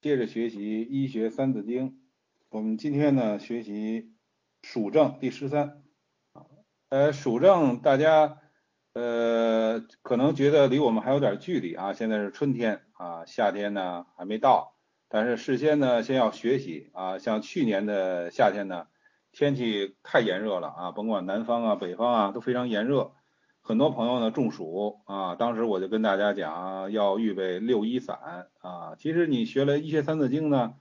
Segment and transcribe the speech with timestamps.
[0.00, 2.00] 接着学习医学三字经，
[2.48, 4.14] 我们今天呢学习
[4.62, 5.82] 暑症第十三。
[6.88, 8.38] 呃，暑症大家
[8.94, 14.74] 呃可能觉得离我们还有点距离啊，现在是春天啊，夏天呢还没到，
[15.10, 18.86] 但是事先呢先要学习啊，像去年的夏天呢，
[19.32, 23.12] 天气太炎热了啊，甭管南方啊北方啊都非常炎热。
[23.62, 28.96] 很多朋友呢中暑啊，当时我就跟大家讲要预备六一散啊。
[28.98, 30.74] 其实你学了医学三字经呢，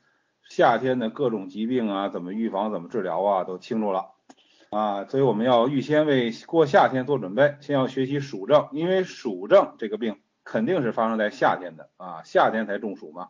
[0.50, 4.08] 夏天的各种疾病啊，怎么预防、怎么治疗啊，都清楚了
[4.72, 5.06] 啊。
[5.06, 13.28] 所以我们要预先为过夏天做准备，先要学习暑症，因为暑症这个病肯定是发生在夏天的啊，夏天才中暑嘛。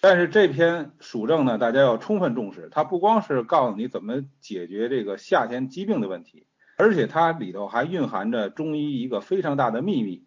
[0.00, 6.46] 但是这篇暑症呢，大家要充分重视，它不光是告诉你怎么解决这个夏天疾病的问题。
[6.78, 10.24] 而且它里头还蕴含着中医一个非常大的秘密，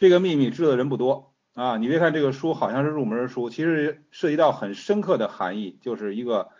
[0.00, 1.76] 这个秘密知道的人不多啊。
[1.76, 6.50] 你别看这个书好像是入门书，其实涉及到很深刻的含义，就是一个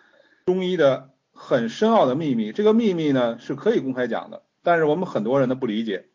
[0.46, 2.52] 中医的很深奥的秘密。
[2.52, 6.06] 这个秘密呢是可以公开讲的，但是我们很多人呢不理解。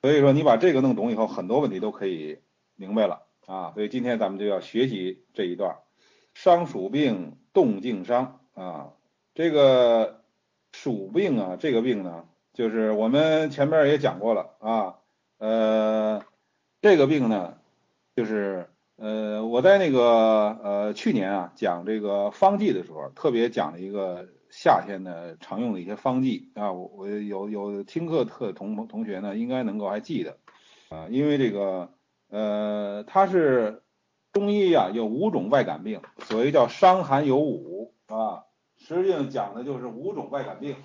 [0.00, 2.40] 所以说你把这个弄懂以后，很多问题都可以
[2.74, 3.70] 明白了啊。
[3.74, 5.76] 所以今天咱们就要学习这一段，
[6.34, 8.90] 伤暑病动静伤啊。
[9.36, 10.24] 这个
[10.72, 12.24] 暑病啊，这个病呢。
[12.52, 14.96] 就是我们前面也讲过了啊，
[15.38, 16.22] 呃，
[16.82, 17.54] 这个病呢，
[18.14, 30.36] 就是呃，我在那个呃去年啊讲这个方剂的时候，特别讲了一个夏天的常用的一些方剂啊，我我有有听课特同同学呢，应该能够还记得
[30.90, 31.88] 啊，因为这个
[32.28, 33.82] 呃，它是
[34.32, 38.44] 中医啊有五种外感病，所谓叫伤寒有五啊，
[38.76, 40.76] 实际上讲的就是五种外感病。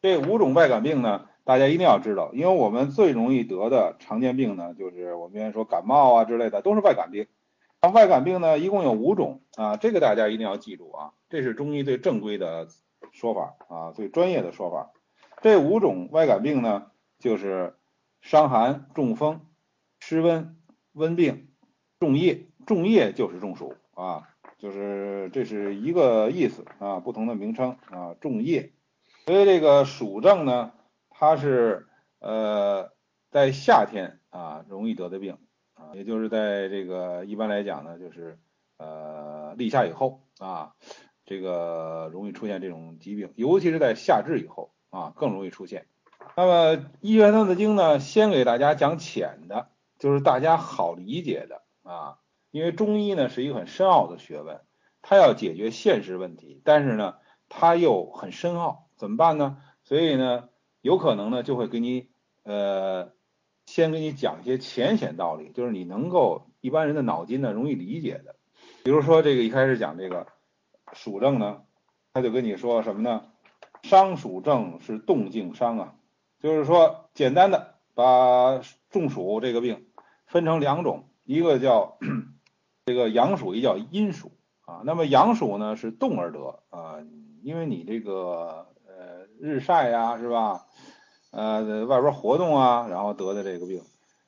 [0.00, 7.26] 这五种外感病呢，大家一定要知道，因为我们最容易得的常见病呢，就是我们原来说感冒啊之类的，都是外感病。
[7.82, 12.68] 那外感病呢，一共有五种啊，这个大家一定要记住啊，这是中医最正规的
[13.12, 14.92] 说法啊，最专业的说法。
[15.42, 17.74] 这五种外感病呢，就是
[18.20, 19.40] 伤寒、中风、
[20.00, 20.56] 湿温、
[20.92, 21.48] 温病、
[22.00, 22.46] 中叶。
[22.66, 24.28] 中叶就是中暑啊，
[24.58, 28.72] 就是这是一个意思啊，不同的名称啊，中叶。
[29.26, 30.72] 所以这个暑症呢，
[31.10, 31.88] 它是
[32.20, 32.92] 呃
[33.32, 35.36] 在夏天啊容易得的病
[35.74, 38.38] 啊，也就是在这个一般来讲呢，就是
[38.78, 40.74] 呃立夏以后啊，
[41.24, 45.86] 这个容易出现这种疾病，尤其是在夏至以后啊更容易出现。
[46.36, 49.66] 那么医学三字经呢，先给大家讲浅的，
[49.98, 52.18] 就是大家好理解的啊，
[52.52, 54.60] 因为中医呢是一个很深奥的学问，
[55.02, 57.16] 它要解决现实问题，但是呢
[57.48, 58.85] 它又很深奥。
[58.96, 59.58] 怎么办呢？
[59.84, 60.48] 所以呢，
[60.80, 62.08] 有可能呢就会给你
[62.42, 63.12] 呃，
[63.66, 68.34] 先给你讲一些浅显道理，就是你能够一般人的脑筋呢容易理解的。
[68.82, 70.26] 比如说这个一开始讲这个
[70.92, 71.62] 暑症呢，
[72.12, 73.26] 他就跟你说什么呢？
[73.82, 75.94] 伤暑症是动静伤啊，
[76.40, 79.86] 就是说简单的把中暑这个病
[80.26, 81.98] 分成两种，一个叫
[82.86, 84.32] 这个阳暑，一叫阴暑
[84.62, 84.82] 啊。
[84.84, 86.96] 那么阳暑呢是动而得啊，
[87.42, 88.74] 因为你这个。
[89.40, 90.62] 日晒呀，是吧？
[91.32, 93.82] 呃，外边活动啊，然后得的这个病。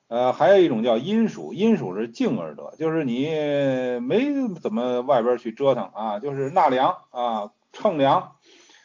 [0.07, 3.29] 呃，还有一种叫阴暑，阴暑是静而得，就是你
[4.01, 8.31] 没怎么外边去折腾啊，就是纳凉啊，乘凉，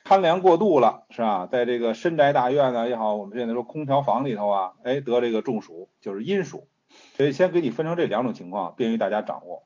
[0.04, 1.46] 贪凉过度了，是吧？
[1.50, 6.68] 在这个深宅大院呢也好，我们现在说空调房里头啊，哎，得这个中暑，就是阴暑。
[7.16, 9.64] 所以先给你分成这两种情况，便于大家掌握。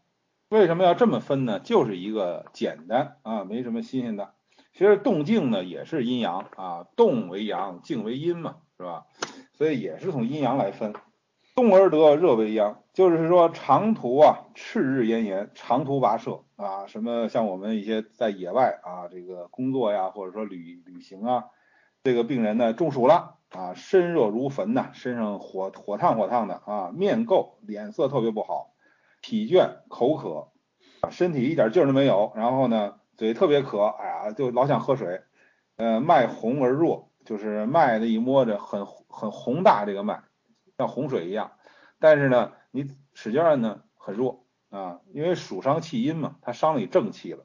[0.48, 1.58] 为什么要这么分呢？
[1.58, 4.30] 就是一个简单啊，没什么新鲜的。
[4.78, 9.06] 其实动静呢也是阴阳啊，动为阳，静为阴嘛，是吧？
[9.54, 10.94] 所以也是从阴阳来分。
[11.56, 21.46] 动而得，热为阳，就是说长途啊，赤日炎炎，长途跋涉啊，什么像我们一些在野外啊，这个工作呀，或者说旅旅行啊，
[22.04, 28.70] 这个病人呢中暑了啊，身热如焚呐，身上火火烫火烫的啊，面垢，脸色特别不好，
[29.22, 30.52] 疲倦，口渴，
[31.00, 32.97] 啊身体一点劲儿都没有，然后呢。
[33.18, 35.22] 嘴特别渴，哎呀，就老想喝水。
[35.76, 40.22] 呃，脉红而弱，就是脉的一摸着很很宏大，这个脉
[40.76, 41.52] 像洪水一样。
[41.98, 47.44] 但是呢，你使劲按呢，很弱啊，因为暑伤气阴嘛，它伤了你正气了。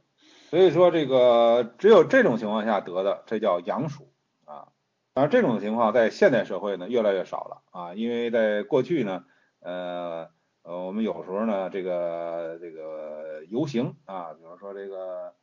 [0.50, 4.14] 所以说这个只有这种情况下得的，这叫阳暑
[4.46, 4.68] 啊。
[5.14, 9.26] 当然这种情况在现代社会呢越来越少了啊，因为在过去呢，
[9.60, 10.30] 呃
[10.62, 15.34] 呃，我们有时候呢这个这个游行啊，比如说这个。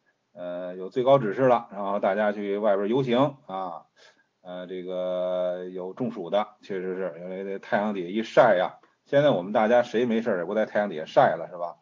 [0.40, 3.84] 呃，有最高指示了，然后大家去外边游行啊，
[4.40, 8.78] 呃，这个有中暑的，确实是因为这太阳底下一晒呀。
[9.04, 11.76] 现在我们大家谁没事也不在太阳底下晒了，是吧？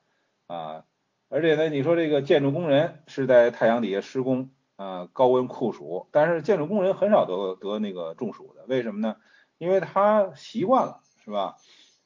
[0.49, 0.85] 啊，
[1.29, 9.15] 而且呢，你说这个建筑工人是在太阳底下施工啊，高温酷暑，但是建筑工人很少得得那个中暑的，为什么呢？
[9.59, 11.59] 因为他习惯了，是吧？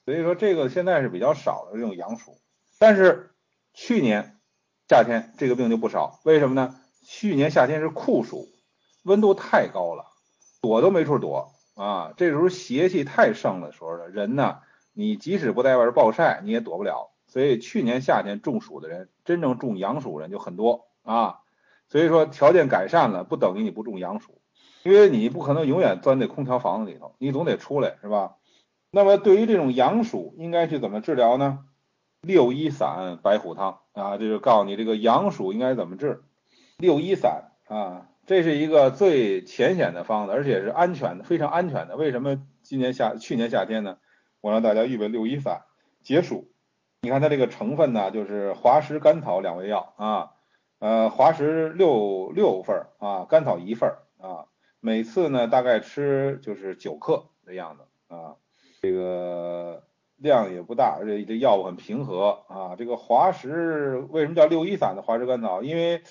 [0.05, 2.37] 所以说这个现在是比较少的这种阳暑，
[2.79, 3.31] 但是
[3.73, 4.39] 去年
[4.93, 6.75] 夏天这个病就不少，为什么呢？
[7.03, 8.47] 去年夏天是酷暑，
[9.05, 10.05] 温度太高了，
[10.61, 12.13] 躲都没处躲啊！
[12.19, 14.59] 这时候邪气太盛的时候呢，人呢，
[14.93, 17.09] 你即使不在外边暴晒，你也躲不了。
[17.27, 21.39] 所以去年夏天中暑的人，真正中阳暑人就很多啊。
[21.89, 24.43] 所以说条件改善了，不等于你不中阳暑，
[24.83, 28.37] 因为你不可能永远钻在空调房子里头，你总得出来，是吧？
[28.91, 31.61] 那么对于这种阳暑，应该去怎么治疗呢？
[32.23, 36.23] 六一散白虎汤啊，这就告诉你这个阳暑应该怎么治。
[36.79, 41.97] 六一散啊，这是一个最浅显的方子，而且是安全的，非常安全的。
[41.97, 43.99] 为什么今年夏去年夏天呢？
[44.41, 45.63] 我让大家预备六一散
[46.03, 46.49] 解暑。
[47.01, 50.31] 你看它这个成分呢，就是滑石、甘草两味药啊，
[50.79, 54.47] 呃，滑石六六份啊，甘草一份啊，
[54.79, 57.83] 每次呢大概吃就是九克的样子
[58.15, 58.37] 啊。
[58.81, 59.83] 这个
[60.23, 62.77] 量也不大，而且这药物很平和啊。
[62.77, 65.63] 这个滑石为什么叫六一散的滑石甘草？
[65.63, 66.03] 因为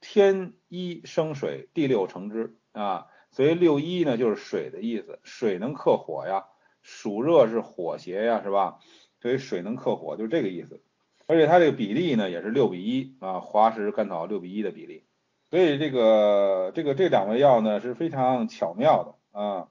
[0.00, 6.46] 天一生水，地六成之啊，所以六一呢就是水的意思，水能克火呀，
[6.82, 8.80] 暑热是火邪呀，是吧？
[9.20, 10.82] 所以水能克火，就是这个意思。
[11.26, 15.04] 而且它这个比例呢也是六比一啊，滑石甘草六比一的比例。
[15.50, 19.68] 所以这个这个这两味药呢是非常巧妙的啊。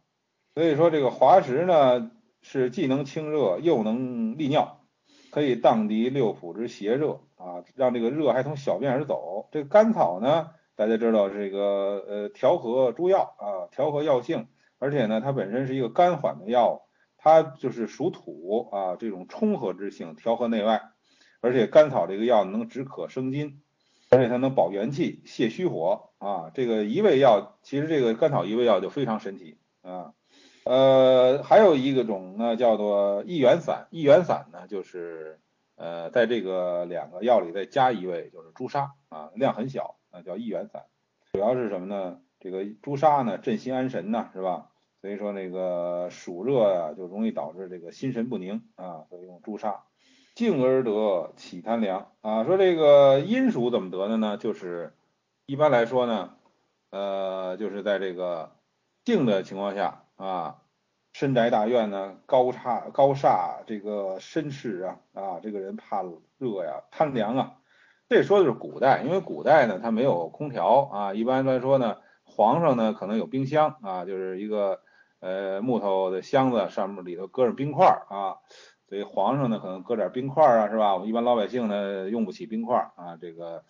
[0.56, 2.12] 所以说这个滑石呢。
[2.42, 4.82] 是既能清热又能利尿，
[5.30, 9.48] 可以荡涤六腑之邪热啊，让这个热还从小便而走。
[9.52, 14.48] 这个甘草呢，大家知道这个呃调和诸药啊，调和药性，
[14.80, 16.82] 而且呢它本身是一个甘缓的药，
[17.18, 20.82] 它就是属土啊，这种冲和之性，调和内外。
[21.44, 23.62] 而且甘草这个药能止渴生津，
[24.12, 26.52] 而且它能保元气、泻虚火啊。
[26.54, 30.14] 这个一味药，其实这个甘草一味药就非常神奇啊。
[30.64, 33.88] 呃，还有一个种呢，叫做一元散。
[33.90, 35.40] 一元散呢，就是
[35.76, 40.84] 呃，在这个两个药里再加一味，就是朱砂啊，量很小啊，叫一元散。
[41.34, 42.20] 主要是什么呢？
[42.40, 44.68] 这个朱砂呢，镇心安神呐，是吧？
[45.02, 49.82] 所以说那个暑热呀，就容易导致这个心神不宁啊，所以用朱砂。
[50.36, 52.44] 静而得，起贪凉啊。
[52.44, 54.38] 说这个阴暑怎么得的呢？
[54.38, 54.94] 就是
[55.48, 56.36] 一般来说呢，
[56.92, 58.52] 呃，就是在这个
[59.04, 60.01] 静的情况下。
[60.22, 60.62] 啊，
[61.14, 66.04] 深宅大院呢，高差高煞，这个绅士啊啊，这个人怕
[66.38, 67.56] 热呀，贪凉啊。
[68.08, 71.14] 这说的是古代，因为古代呢，它没有空调啊。
[71.16, 74.82] 一般来说呢，皇上呢可能有冰箱啊，就是一个
[75.22, 78.38] 呃木头的箱子，上面里头搁着冰块啊。
[78.88, 80.94] 所以皇上呢可能搁点冰块啊，是吧？
[80.94, 83.18] 我们一般老百姓呢用不起冰块啊。
[83.20, 83.64] 这个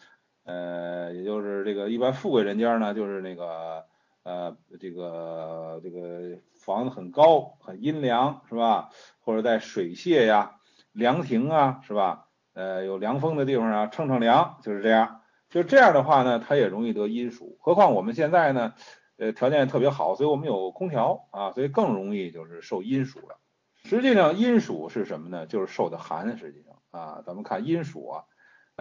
[0.43, 3.89] 呃，也就是这个一般富贵人家呢，就是那个。
[4.23, 8.89] 呃，这个这个房子很高，很阴凉，是吧？
[9.19, 10.59] 或者在水榭呀、
[10.91, 12.27] 凉亭啊，是吧？
[12.53, 15.21] 呃，有凉风的地方啊，乘乘凉，就是这样。
[15.49, 17.57] 就这样的话呢，它也容易得阴暑。
[17.61, 18.73] 何况我们现在呢，
[19.17, 23.37] 呃，条件特别好，所以我们有空调啊，所以更容易就是受阴暑了。
[23.83, 25.47] 实际上，阴暑是什么呢？
[25.47, 26.37] 就是受的寒。
[26.37, 28.23] 实际上啊，咱们看阴暑啊。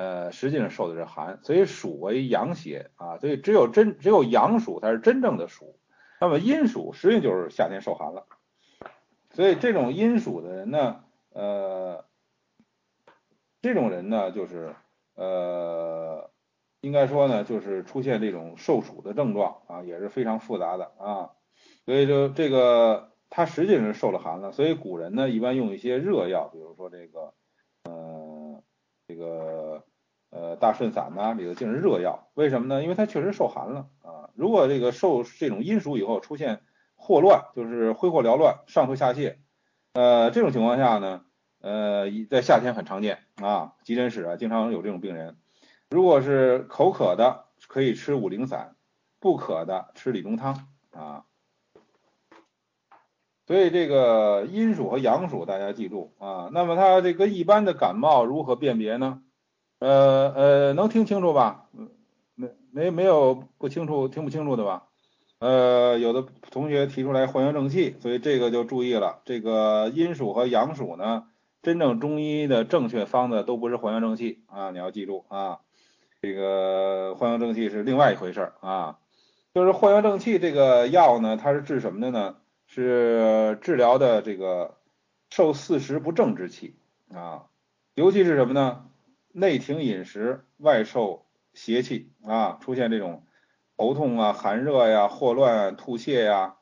[0.01, 5.79] 呃，实际上受的是寒，所以暑为阳邪啊，所以只有真只有阳暑才是真正的暑。
[6.19, 8.25] 那么阴暑实际就是夏天受寒了，
[9.31, 11.05] 所以这种阴暑的人呢，
[11.35, 12.07] 呃，
[13.61, 14.75] 这种人呢，就是
[15.17, 16.31] 呃，
[16.81, 21.33] 应该说呢，就是出现这种受暑的症状啊，也是非常复杂的啊。
[21.85, 27.35] 所以就这个他实际上是受了寒了，所以古人呢一般用一些热药，比如说这个，
[27.85, 28.63] 呃，
[29.07, 29.60] 这个。
[30.31, 32.83] 呃，大顺散呐，里头竟是热药，为什么呢？
[32.83, 34.31] 因为它确实受寒了啊。
[34.35, 36.61] 如果这个受这种阴暑以后出现
[36.95, 39.37] 霍乱，就是挥霍缭乱、上吐下泻，
[39.93, 41.25] 呃，这种情况下呢，
[41.61, 45.37] 呃，在夏天很常见啊，急诊室啊经常有这种病人。
[45.91, 48.77] 如果是口渴的，可以吃五苓散；
[49.19, 51.25] 不渴的，吃理中汤啊。
[53.49, 56.49] 所以这个阴暑和阳暑大家记住啊。
[56.53, 59.23] 那么它这个一般的感冒如何辨别呢？
[59.81, 61.67] 呃呃，能听清楚吧？
[62.37, 64.85] 没没没有不清楚听不清楚的吧？
[65.41, 69.21] 呃，有的同学提出来换阳正气，所以这个就注意了。
[69.25, 71.25] 这个阴暑和阳暑呢，
[71.63, 75.61] 真正中医的正确方子都不是换阳正气啊，你要记住啊。
[76.23, 78.99] 这个换阳正气是另外一回事儿啊。
[79.55, 82.37] 就是换阳正气这个药呢，它是治什么的呢？
[82.67, 84.77] 是治疗的这个
[85.31, 86.77] 受四时不正之气
[87.13, 87.47] 啊，
[87.95, 88.85] 尤其是什么呢？
[89.33, 93.25] 内停饮食，外受邪气啊，出现这种
[93.77, 96.57] 头痛啊、寒热呀、霍乱、啊吐泻呀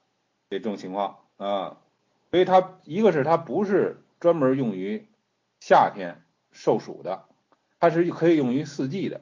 [0.51, 1.79] 这种情况啊，
[2.31, 5.07] 所以它一个是它不是专门用于
[5.61, 6.23] 夏天
[6.53, 7.25] 受暑的，
[7.81, 9.21] 它是可以用于四季的。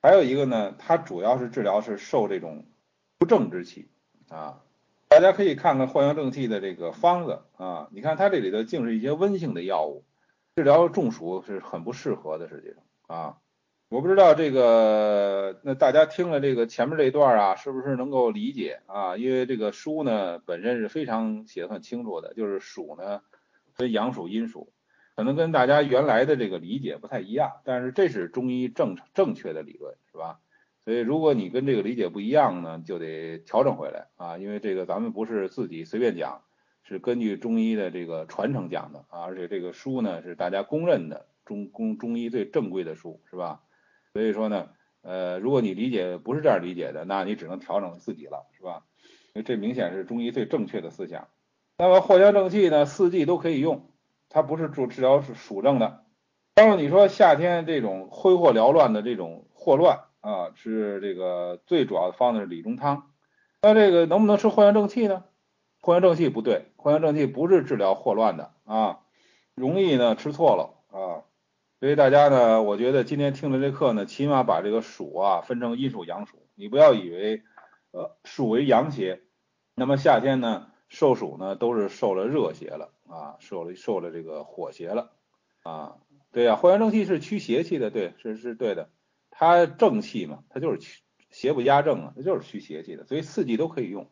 [0.00, 2.66] 还有一个呢，它主要是治疗是受这种
[3.18, 3.88] 不正之气
[4.28, 4.60] 啊。
[5.08, 10.04] 大家可以看看藿香正气的这个方子啊，你看它这里头竟是一些温性的药物，
[10.56, 12.76] 治疗中暑是很不适合的，实际上
[13.08, 13.38] 啊，
[13.88, 19.16] 我不知道这个那大家听了这个前面这一段啊，是不是能够理解啊？
[19.16, 23.22] 因为这个书呢本身是非常写的很清楚的，就是暑呢
[23.72, 24.72] 分阳暑阴暑。
[25.16, 30.38] 可能跟大家原来的这个理解不太一样，但是这是中医正正确的理论，是吧？
[30.84, 36.42] 所以如果你跟这个理解不一样呢，就得调整回来啊，因为这个咱们不是自己随便讲，
[36.86, 43.62] 是根据中医的这个传承讲的啊，而且这个书呢是大家公认的中公中医最正规的书，是吧？
[44.12, 44.68] 所以说呢，
[45.02, 48.84] 呃，如果你理解不是这样理解的，那你只能调整自己了，是吧？
[49.32, 51.28] 因为这明显是中医最正确的思想。
[51.78, 53.90] 那么藿香正气呢，四季都可以用。
[54.28, 56.04] 它不是治治疗是暑症的，
[56.54, 63.10] 当然你说夏天这种挥霍缭乱的这种霍乱啊，是这个最主要的方子是理中汤，
[63.62, 65.24] 那这个能不能吃藿香正气呢？
[65.84, 69.00] 藿香正气不对，藿香正气不是治疗霍乱的啊，
[69.54, 71.28] 容易呢吃错了啊，
[71.78, 77.42] 所以大家呢，我觉得今天听了这课呢，起码把这个暑啊分成阴暑阳暑，你不要以为
[77.90, 79.20] 呃暑为阳邪，
[79.74, 82.90] 那么夏天呢受暑呢都是受了热邪了。
[83.06, 85.12] 啊，受了受了这个火邪了
[85.62, 85.98] 啊，
[86.32, 88.88] 对呀，藿香正气是驱邪气的，对，是是对的，
[89.30, 94.10] 它正气嘛，它就是邪不压正啊，它就是驱邪气的，所以四季都可以用。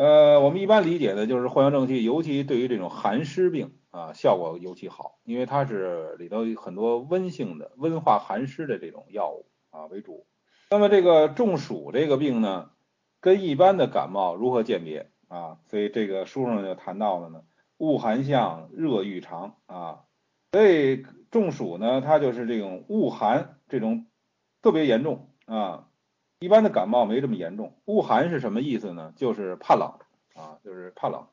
[0.00, 10.26] 呃，我们一般理解的就是藿香正气，尤其对于这种寒湿病啊，效果尤其好，因为它是里头有很多温性的、温化寒湿的这种药物啊为主。
[10.70, 12.70] 那么这个中暑这个病呢，
[13.20, 15.58] 跟一般的感冒如何鉴别啊？
[15.66, 17.42] 所以这个书上就谈到了呢。
[17.76, 20.04] 恶寒象，热欲长啊，
[20.52, 24.06] 所以中暑呢，它就是这种恶寒这种
[24.62, 25.88] 特别严重啊。
[26.40, 27.74] 一般的感冒没这么严重。
[27.84, 29.12] 恶寒是什么意思呢？
[29.14, 29.92] 就是怕冷
[30.34, 31.26] 啊，就是怕冷。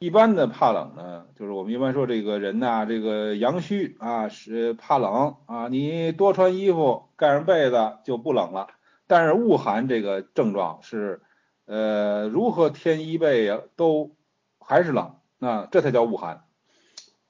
[0.00, 8.68] 一般的怕冷呢，就是我们一般说这个人呐，这个阳虚啊是怕冷啊，你多穿衣服盖上被子就不冷了。
[9.06, 11.22] 但是恶寒这个症状是
[11.64, 14.14] 呃如何添衣被呀都
[14.58, 15.16] 还是冷。
[15.38, 16.44] 那这才叫恶寒，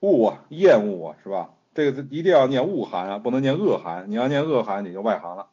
[0.00, 1.50] 恶啊，厌恶啊，是吧？
[1.75, 4.10] 这个一定要念恶寒啊，不能念恶寒。
[4.10, 5.46] 你要念恶寒，你就外行了。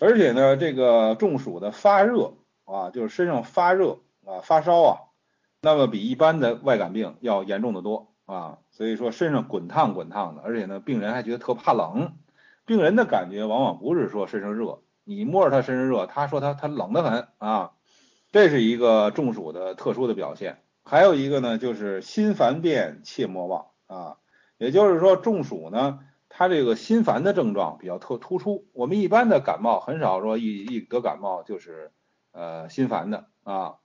[0.00, 2.34] 而且呢，这个中暑的发热
[2.64, 4.98] 啊，就是身上发热啊，发烧啊，
[5.60, 8.58] 那么比一般的外感病要严重的多啊。
[8.70, 12.12] 所以说身上滚烫滚烫的，而且呢，病人还觉得特怕冷。
[12.66, 17.72] 病人的感觉往往不是说身上热，你摸着他身上热，他说他他冷得很啊。
[18.32, 20.58] 这是一个中暑的特殊的表现。
[20.84, 24.16] 还有一个呢，就是心烦变，切莫忘啊。
[24.58, 26.00] 也就是说，中暑呢，
[26.38, 28.68] 它这个心烦的症状比较特突出。
[28.74, 31.92] 我们一般的感冒很少说一一得感冒就是
[32.30, 33.76] 呃心烦的啊，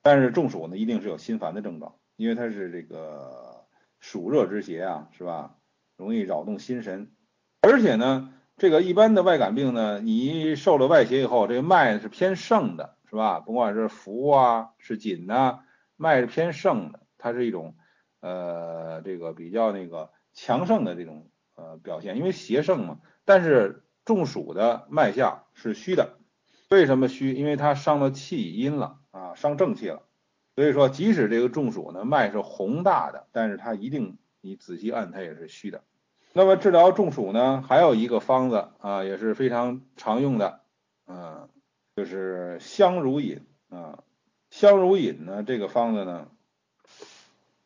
[0.00, 3.66] 但是中暑呢，一定是有心烦的症状，因为它是这个
[4.00, 5.56] 暑热之邪啊，是吧？
[5.98, 7.12] 容易扰动心神。
[7.60, 13.40] 而且呢，这个一般的外感病呢，你受了外邪以后，这个脉是偏盛的，是吧？
[13.40, 15.60] 不管是浮啊，是紧呐。
[15.96, 17.76] 脉是偏盛的，它是一种
[18.20, 23.00] 呃这个比较那个强盛的这种呃表现，因为邪盛嘛。
[23.24, 26.14] 但是中暑的脉象是虚的，
[26.70, 27.34] 为什么虚？
[27.34, 30.02] 因为它伤了气阴了啊，伤正气了。
[30.54, 35.82] 所以说，即使这个中暑呢脉是宏大的，但是它一定你仔细按它也是虚的。
[36.32, 40.60] 那么治疗中暑呢，还有一个方子啊也是非常常用的，
[41.06, 41.48] 嗯，
[41.96, 44.04] 就是香茹饮啊。
[44.50, 46.28] 香茹饮呢，这个方子呢，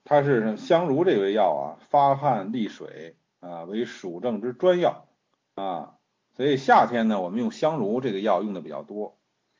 [0.04, 5.08] 它是香茹这味药啊，发汗利水啊，为暑症之专药
[5.56, 5.98] 啊，
[6.36, 9.18] 所以夏天呢，我们用香茹这个药用的比较多。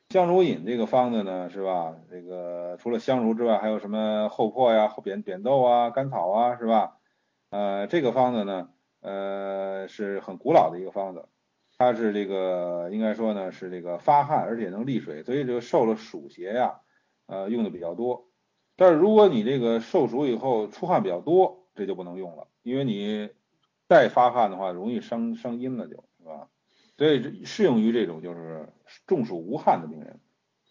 [0.09, 1.95] 香茹饮这个方子呢，是吧？
[2.09, 6.97] 这个除了香茹之外，还有什么厚朴呀、厚扁扁豆啊、甘草啊，是吧？
[7.49, 8.69] 呃，这个方子呢，
[9.01, 11.27] 呃，是很古老的一个方子，
[11.77, 16.79] 它是这个应该说呢，是这个发汗而且能利水，所以就受了暑邪呀。
[17.25, 18.27] 呃，用的比较多，
[18.75, 23.29] 但是如果你这个受暑以后出汗比较多，这就不能用了，因为你
[23.93, 26.49] 再发汗的话，容易伤伤阴了，就是吧？
[26.97, 28.73] 所以适用于这种就是
[29.05, 30.19] 中暑无汗的病人。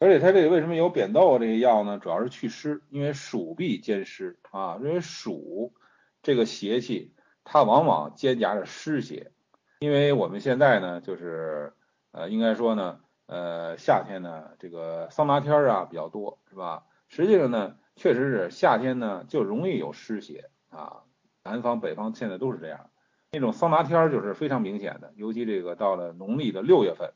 [0.00, 2.00] 而且它这个为什么有扁豆这些药呢？
[2.00, 5.72] 主要是祛湿，因为暑必兼湿啊，因为暑
[6.20, 7.14] 这个邪气
[7.44, 9.30] 它往往兼夹着湿邪，
[9.78, 11.74] 因为我们现在呢，就是
[12.10, 16.86] 呃，应该说呢，呃，夏天呢，这个桑拿天啊比较多，是吧？
[17.06, 21.04] 实际上呢，确实是夏天呢就容易有湿邪啊，
[21.44, 22.90] 南方北方现在都是这样。
[23.34, 27.14] 那种桑拿天就是非常明显的，尤其这个到了农历的六月份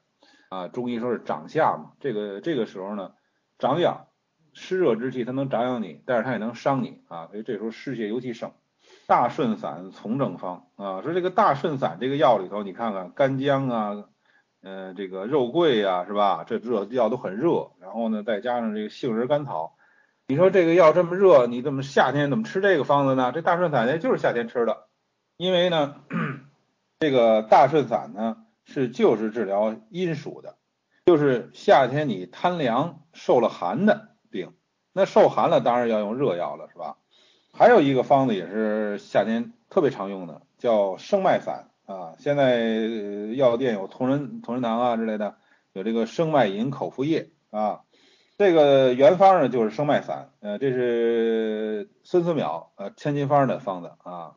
[0.49, 3.13] 啊，中医说是长夏嘛，这个这个时候呢，
[3.59, 4.07] 长养
[4.55, 8.51] 湿热之气，它能长养你，但是它也能伤你啊，所以这时候湿邪尤其盛。
[9.07, 14.05] 大顺散从正方啊，说这个大顺散这个药里头，你看看干姜啊，
[14.63, 16.45] 呃，这个肉桂啊，是吧？
[16.47, 19.77] 这热药都很热，然后呢，再加上这个杏仁甘草，
[20.29, 23.33] 你说这个药这么热，你怎么夏天怎么吃这个方子呢？
[23.33, 24.86] 这大顺散呢就是夏天吃的。
[25.37, 25.97] 因为呢，
[26.99, 30.57] 这个大顺散呢是就是治疗阴暑的，
[31.05, 34.55] 就是夏天你贪凉受了寒的病，
[34.93, 36.97] 那受寒了当然要用热药了，是吧？
[37.53, 42.15] 还有一个方子也是夏天特别常用的，叫生脉散啊。
[42.19, 42.61] 现在
[43.35, 45.37] 药店有同仁同仁堂啊之类的，
[45.73, 47.83] 有这个生脉饮口服液啊。
[48.39, 54.35] 这个原方呢就是生脉散，呃，这是孙思邈呃千金方的方子啊。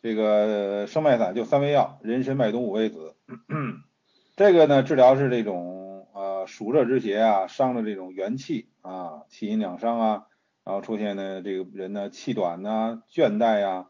[0.00, 3.16] 这个生脉散就三味药：人参、麦冬、五味子。
[4.36, 10.26] 这个呢，治疗是这种呃暑热之邪啊，伤了这种元气啊，气阴两伤啊，
[10.64, 13.86] 然后出现呢这个人呢气短呐、倦怠呀、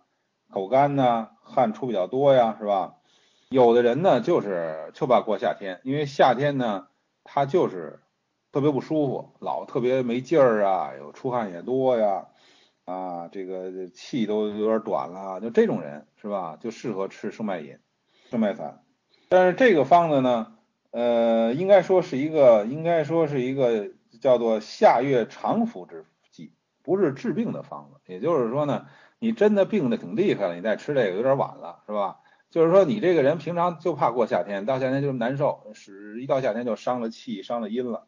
[0.50, 2.94] 口干呐、汗出比较多呀，是吧？
[3.50, 6.86] 有的人呢就是就怕过夏天，因为夏天呢
[7.22, 8.00] 他就是
[8.50, 12.28] 特别不舒服，老特别没劲儿啊，有出汗也多呀。
[12.88, 16.56] 啊，这个气都有点短了，就这种人是吧？
[16.58, 17.78] 就适合吃生脉饮、
[18.30, 18.82] 生脉散。
[19.28, 20.56] 但是这个方子呢，
[20.90, 23.90] 呃，应该说是一个，应该说是一个
[24.22, 28.00] 叫做夏月常服之剂，不是治病的方子。
[28.10, 28.86] 也就是说呢，
[29.18, 32.20] 你真的病的挺厉害了，你再吃这个有点晚了，是吧？
[32.50, 38.06] 就是说你这个人平常就怕过夏天，到夏天就难受，是一到夏天就伤了气、伤了阴了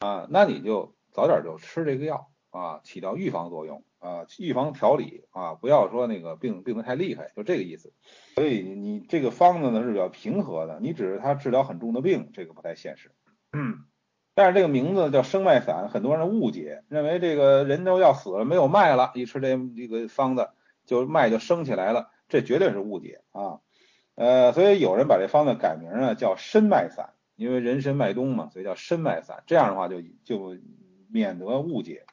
[0.00, 3.82] 啊，那你就早点就吃这个药啊，起到预防作用。
[3.98, 7.92] 啊，预防调理啊，不要说那个病病得太厉害，就这个意思。
[8.36, 13.10] 所以你这个方子呢是比较平和的，你只是它治疗很重的病，这个不太现实。
[13.52, 13.86] 嗯，
[14.36, 20.50] 但是这个名字叫生脉散，很多人误解，认为这个人都要死了没有脉了，一吃这这个方子
[20.86, 23.58] 就脉就升起来了，这绝对是误解啊。
[24.14, 29.42] 呃，所以有人把这方子改名呢叫参脉散，因为人参脉冬嘛，所以叫参脉散。
[29.48, 30.56] 这样的话就就
[31.10, 32.06] 免得误解。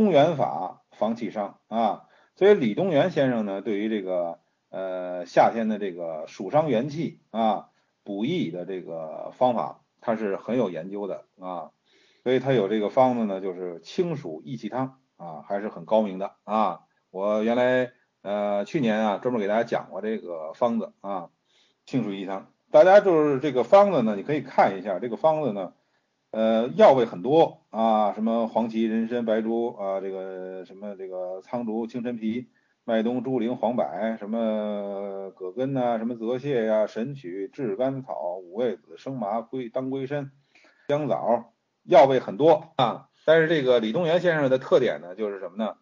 [0.00, 0.82] 东元法。
[0.90, 7.68] 防气伤啊，所以李东垣先生呢，对于这个呃夏天的这个暑伤元气啊
[8.02, 11.70] 补益的这个方法，他是很有研究的啊，
[12.24, 16.80] 所以他有这个方子呢，就是清暑益气汤啊，还是很高明的啊。
[17.12, 21.28] 我原来呃去年啊专门给大家讲过这个方子啊，
[21.86, 25.74] 清暑益气汤，大家就是这个方子呢，你可以看一下这个方子呢。
[26.30, 32.48] 呃，药味很多啊，什么黄芪、人参、白术啊，这个什么这个苍术、青陈皮、
[32.84, 33.84] 麦冬、猪苓、黄柏，
[34.18, 40.30] 什么葛根呐，什么泽泻呀、神曲、炙甘草、五味子、生麻、归当归参、
[40.88, 43.08] 香枣，药味很多啊。
[43.24, 45.76] 但是这个李东垣先生的特点呢，就是什么呢？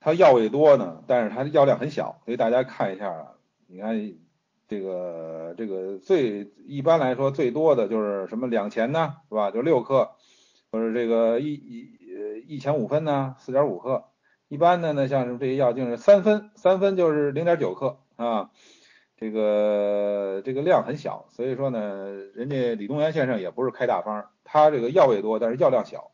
[0.00, 3.28] 他药味多呢，但是他的药量很小，所以大家看一下，
[3.68, 4.23] 你看。
[4.66, 9.50] 这个这个最一般来说最多的就是什么两钱呢，是吧？
[9.50, 10.10] 就六克，
[10.70, 14.04] 或者这个一一呃一钱五分呢，四点五克。
[14.48, 18.50] 一般的呢，像这些药就是三分，三分就是零点九克啊。
[19.16, 26.10] 这个这个量很小，所以说呢，人家李东垣先生也不是开大方，他这个药味多，但是药量小。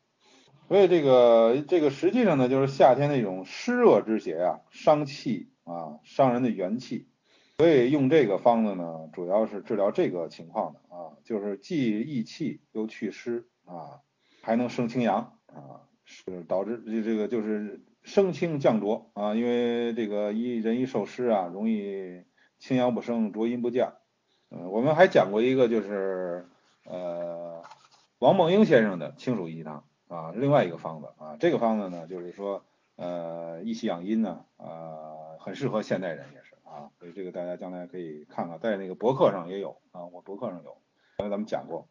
[0.68, 7.08] 所以这个这个实际上呢，就是夏天那种湿热之邪啊，伤气啊，伤人的元气。
[7.60, 14.00] 所以用这个方子呢，主要是治疗这个情况的啊，就是既益气又祛湿啊，
[14.40, 22.24] 还能生清阳啊，是导致这这个就是生清降浊啊，因为这个一人一受湿啊，容易
[22.58, 23.92] 清阳不升，浊阴不降。
[24.50, 26.48] 嗯，我们还讲过一个就是
[26.86, 27.62] 呃
[28.20, 32.64] 王梦英先生的清暑益气汤啊，另外一个方子啊，这个方子呢就是说
[32.96, 36.39] 呃益气养阴呢啊，很适合现代人也。
[36.70, 40.76] 啊，所以这个大家将来可以看看，在那个博客上也有啊，我博客上有，
[41.18, 41.88] 刚才咱们讲过。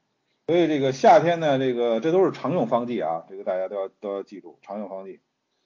[0.48, 5.20] 所以这个夏天呢，这个这都是常用方剂啊，这个大家都要都要记住常用方剂。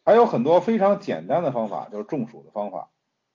[0.03, 2.89] 还有很多非常简单的方法，就是中暑的方法。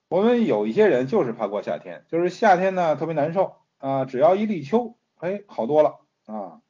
[0.08, 6.60] 我们有一些人就是怕过夏天，就是夏天呢特别难受啊，只要一立秋，哎，好多了啊。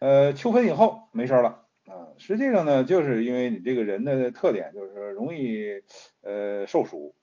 [0.00, 2.08] 呃，秋分以后没事了啊。
[2.16, 5.82] 实际上呢，就是因为你这个人的特点就是容易
[6.22, 7.14] 呃受暑。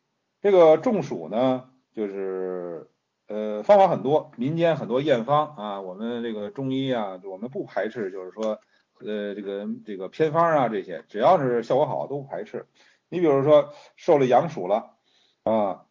[0.42, 2.90] 这个中暑呢，就是
[3.28, 8.60] 呃方法很多，民间很多验方啊，我们这个中医啊，我们不排斥，就是说
[9.00, 12.66] 呃这个这个偏方啊这些，只要是效果好都不排斥。
[13.08, 14.96] 你比如说受了阳暑了
[15.44, 15.86] 啊，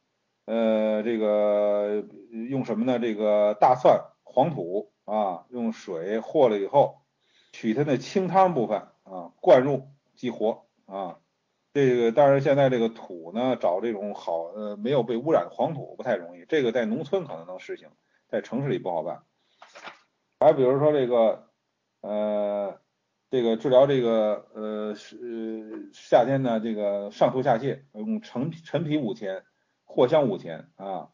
[0.47, 2.05] 呃这个
[2.49, 2.99] 用什么呢？
[2.99, 7.03] 这个大蒜、黄土啊，用水和了以后，
[7.53, 9.87] 取它的清汤部分啊，灌入
[10.17, 11.19] 激活啊。
[11.73, 17.91] 这个但是现在这个土呢，找这种好呃没有被污染的黄土不太容易，这个在农村可能能实行，
[18.29, 19.23] 在城市里不好办。
[20.41, 21.47] 还比如说这个
[22.01, 22.81] 呃
[23.31, 29.45] 这个治疗这个呃是夏天呢这个上吐下泻，用陈陈皮五钱，
[29.87, 31.11] 藿香五钱啊，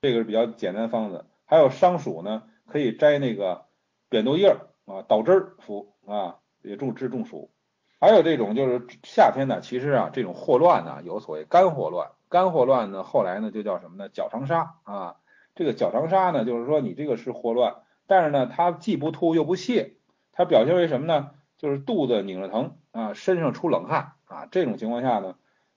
[0.00, 1.26] 这个是比较简单方子。
[1.44, 3.66] 还有伤暑呢，可以摘那个
[4.08, 7.52] 扁豆叶儿啊捣汁儿服啊，也助治中暑。
[8.00, 14.08] 还有这种就是夏天呢，其实啊，这种霍乱呢，有所谓肝霍乱，肝霍乱呢，后来呢就叫什么呢？
[14.08, 15.16] 脚长沙啊，
[15.54, 17.74] 这个脚长沙呢，就是说你这个是霍乱，
[18.06, 19.90] 但是呢，它既不吐又不泻，
[20.32, 21.32] 它表现为什么呢？
[21.58, 25.34] 就是肚子拧着疼啊，身上出冷汗啊，这种情况下呢，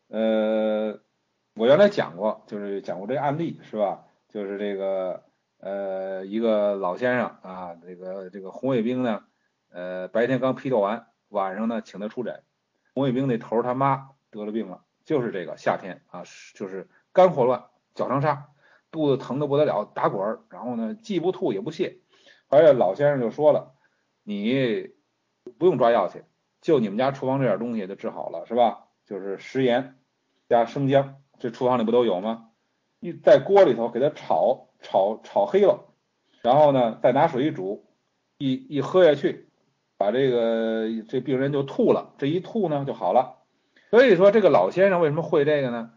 [0.08, 1.00] 呃，
[1.56, 4.06] 我原来讲过，就是讲过这案例是吧？
[4.30, 5.24] 就是这个
[5.60, 9.24] 呃一个老先生啊，这个这个红卫兵呢，
[9.74, 11.06] 呃白天刚批斗完。
[11.34, 12.44] 晚上呢，请他出诊。
[12.94, 17.66] 红卫兵那头他妈得了病了，就是这个夏天啊，就是肝霍乱、
[17.96, 18.50] 脚长沙，
[18.92, 21.98] 肚子疼的不得了，打滚，然后呢，既不吐也不泻。
[22.50, 23.74] 而且老先生就说了，
[24.22, 24.92] 你
[25.58, 26.24] 不用抓药去，
[26.62, 28.90] 就你们家厨房这点东西就治好了，是吧？
[29.06, 29.98] 就是食盐
[30.48, 32.52] 加生姜，这厨房里不都有吗？
[33.00, 35.90] 一在锅里头给它炒炒炒黑了，
[36.44, 37.86] 然后呢，再拿水一煮，
[38.38, 39.50] 一一喝下去。
[40.04, 43.38] 把这个这病人就吐了，这一吐呢就好了。
[43.90, 45.92] 所以说这个老先生为什么会这个呢？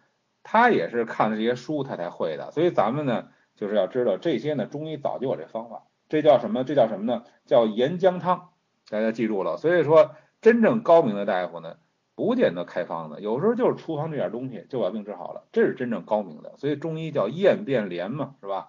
[0.45, 2.53] 他也是看了这些书他才会的。
[2.53, 6.63] 所以咱们呢就是要知道这些呢中医早就有这方法，这叫什么？
[6.63, 7.25] 这叫什么呢？
[7.47, 8.51] 叫岩浆汤。
[8.89, 9.57] 大家记住了。
[9.57, 11.79] 所以说真正高明的大夫呢，
[12.15, 16.55] 不见得开方子，有时候就是厨房这点东西就把病治好了，这是真正高明的。
[16.59, 18.69] 所以中医叫验变连嘛，是吧？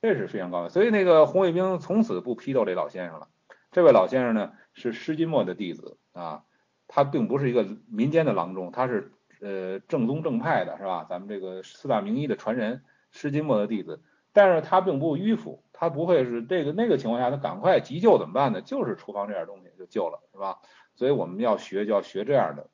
[0.00, 0.70] 这是非常高明。
[0.70, 3.26] 所以那个红卫兵从此不批斗这老先生了。
[3.72, 4.52] 这位老先生呢？
[4.76, 6.44] 是施金墨的弟子啊，
[6.86, 9.10] 他并不是一个民间的郎中，他是
[9.40, 11.06] 呃正宗正派的，是吧？
[11.08, 14.02] 咱们这个四大名医的传人，施金墨的弟子，
[14.34, 18.60] 但是他并不迂腐，他不会是这个那个情况下，他赶快急救怎么办呢？
[18.60, 20.58] 就是厨房这点东西就救了，是吧？
[20.94, 22.68] 所以我们要学就要学这样的，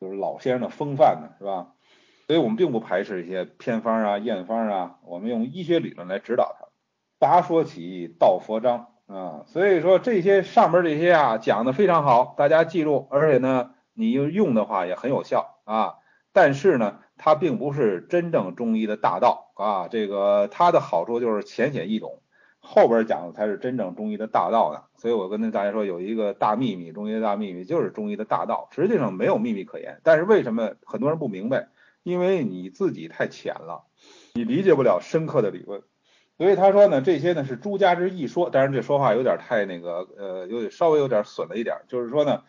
[0.00, 1.72] 就是老先生的风范呢，是吧？
[2.26, 6.66] 所以我们并不排斥一些偏方啊、验方啊，我们用医学理论来指导他。
[7.20, 8.93] 杂说起道佛章。
[9.06, 15.96] 啊，所以说这些上边这些啊讲的非常好，大家记住，而且呢，你用的话也很有效啊。
[16.32, 19.88] 但是呢，它并不是真正中医的大道啊。
[19.88, 22.22] 这个它的好处就是浅显易懂，
[22.58, 24.82] 后边讲的才是真正中医的大道呢。
[24.96, 30.00] 所以我跟大家说，有一个大秘密，中医的大秘密就是中医的大道，实际上没有秘密可言。
[30.02, 31.68] 但是为什么很多人不明白？
[32.02, 33.84] 因为你自己太浅了，
[34.34, 35.82] 你理解不了深刻的理论。
[36.36, 41.76] 所以他说呢，这些呢是诸家之一说，当然这说话有点太那个，呃，有点稍微有点损了一点。
[41.86, 42.42] 就是说呢，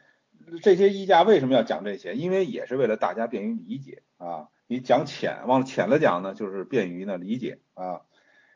[0.62, 2.16] 这些医家为什么要讲这些？
[2.16, 4.48] 因为也是为了大家便于理解啊。
[4.68, 8.02] 你讲浅，往浅了讲呢，就是便于呢理解啊。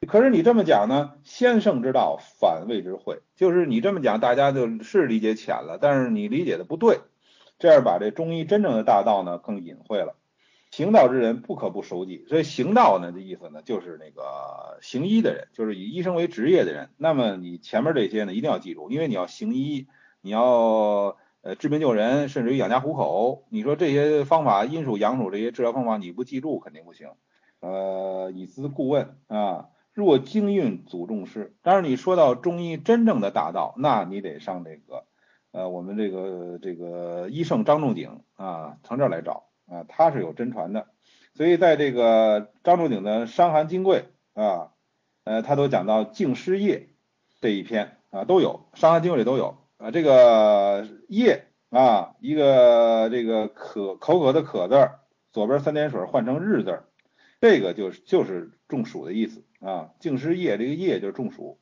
[0.07, 7.01] 可是你这么讲呢，先圣之道反谓之讳，就是你这么讲，大家就是理解浅了，但是你理解的不对，
[7.59, 10.15] 这样把这中医真正的大道呢更隐晦了。
[10.71, 16.89] 行道之人不可不熟记，所以行道呢的意思呢，就是那个行医的人，就是以医生为职业的人。
[16.97, 19.87] 那么你前面这些呢，一定要记住，因为你要行医，
[20.21, 23.45] 你要呃治病救人，甚至于养家糊口。
[23.49, 27.09] 你说这些方法，阴属阳属这些治疗方法，你不记住肯定不行。
[27.61, 31.55] 呃，以资顾问啊，若经运祖重师。
[31.63, 35.03] 当然你说到中医真正的大道，那你得上这个
[35.51, 39.48] 呃我们这个这个医圣张仲景啊，从这儿来找。
[39.69, 40.87] 啊，他是有真传的，
[41.35, 44.03] 所以在这个张仲景的《伤寒金匮》
[44.41, 44.71] 啊，
[45.23, 46.89] 呃，他都讲到净湿液
[47.39, 49.91] 这一篇啊，都有《伤寒金匮》里都有啊。
[49.91, 54.89] 这个液啊，一个这个渴口渴的渴字，
[55.31, 56.81] 左边三点水换成日字，
[57.39, 59.91] 这个就是就是中暑的意思啊。
[59.99, 61.59] 净湿液这个液就是中暑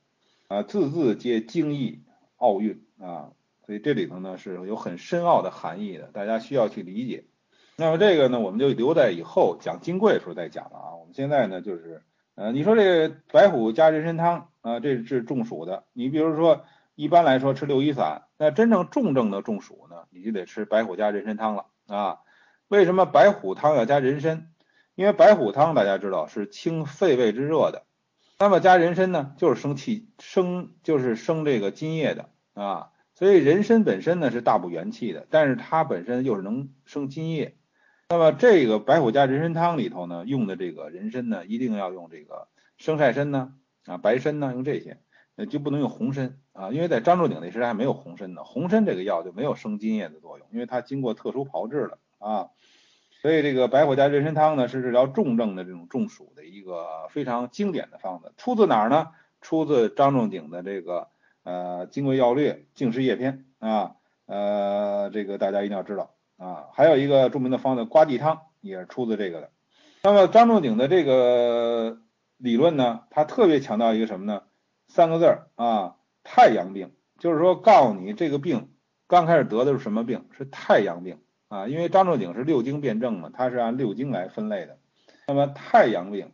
[0.47, 2.03] 啊，字字皆精义
[2.37, 3.31] 奥运啊，
[3.65, 7.25] 所以这里头呢是有很深奥的含义的，大家需要去理解。
[7.79, 10.95] 那么这个呢，我们就留在以后讲金匮的时候再讲了啊。
[10.95, 12.01] 我们现在呢，就是
[12.33, 15.83] 呃，你说这个白虎加人参汤啊，这是中暑的。
[15.93, 22.21] 你比如说，一般来说吃六一散，那真正重症的中暑呢，你就得吃白虎加人参汤了啊。
[22.67, 24.49] 为什么白虎汤要加人参？
[24.95, 27.83] 因为白虎汤大家知道是清肺胃之热的，
[28.39, 32.89] 那么加人参呢，就是生气生就是生这个津液的啊。
[33.13, 37.56] 所以人参本身呢是大补元气的，但是它本身又是能生津液。
[38.09, 43.53] 那么这个白虎加人参汤里头呢，用的这个人参呢，一定要用这个生晒参呢，
[43.85, 44.97] 啊白参呢，用这些，
[45.35, 52.49] 呃就不能用红参啊，因为在张仲景那时代还没有红参呢，红参这个药就没有生津液的作用，因为它经过特殊炮制了啊。
[53.21, 58.33] 所以这个白虎加人参汤呢，是治疗重症的这种中暑的一个非常经典的方子。
[58.37, 59.07] 出自哪儿呢？
[59.41, 61.09] 出自张仲景的这个。
[61.43, 66.67] 呃，《金匮要略》《净湿液篇》啊，呃，这个大家一定要知道啊。
[66.73, 69.51] 还有一个著名的方子瓜地汤，也是出自这个的。
[70.03, 71.99] 那么张仲景的这个
[72.37, 74.43] 理论呢，他特别强调一个什么呢？
[74.87, 78.71] 三个字儿啊，太阳病，就是说告诉你这个病
[79.07, 81.19] 刚开始得的是什么病，是太阳病
[81.49, 81.67] 啊。
[81.67, 84.77] 因为张仲景是六经辩证嘛，他是按六经来分类的。
[85.27, 86.31] 那么太阳病，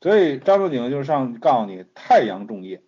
[0.00, 2.82] 所以张仲景就是上告诉你太阳重液，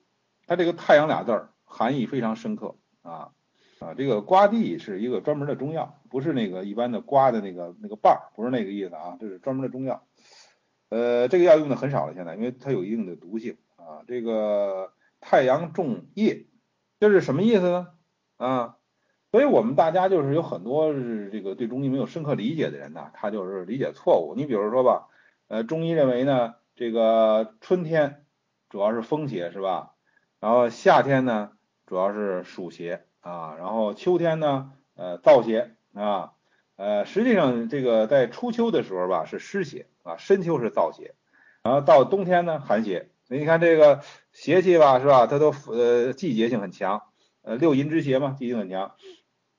[0.47, 1.51] 他这个太阳俩字儿。
[1.67, 3.33] 含义非常深刻啊
[3.85, 3.95] 啊！
[3.95, 10.03] 这个瓜地是一个专门的中药，不是那个一般的瓜的那个那个瓣儿，不是那个意思啊，这是专门的中药。
[10.89, 14.03] 呃，这个药用的很少了，现在因为它有一定的毒性啊。
[14.09, 16.47] 这个太阳重叶，
[16.99, 17.89] 这是什么意思呢？
[18.37, 18.77] 啊，
[19.31, 24.35] 所以我们大家就是有很多是这个对中医没有深刻理解的人呢，他就是理解错误。
[24.35, 25.09] 你比如说吧，
[25.49, 28.25] 呃，中医认为呢，这个春天
[28.71, 29.95] 主要是风邪是吧？
[30.41, 31.51] 然后夏天呢？
[31.87, 36.33] 主要是暑邪啊，然后秋天呢，呃，燥邪啊，
[36.77, 41.15] 呃，实际上这个在初秋的时候吧是湿邪啊，深秋是燥邪，
[41.63, 43.09] 然后到冬天呢寒邪。
[43.27, 44.01] 所以你看这个
[44.33, 45.27] 邪气吧，是吧？
[45.27, 47.03] 它都呃季节性很强，
[47.41, 48.93] 呃，六淫之邪嘛，季节性很强。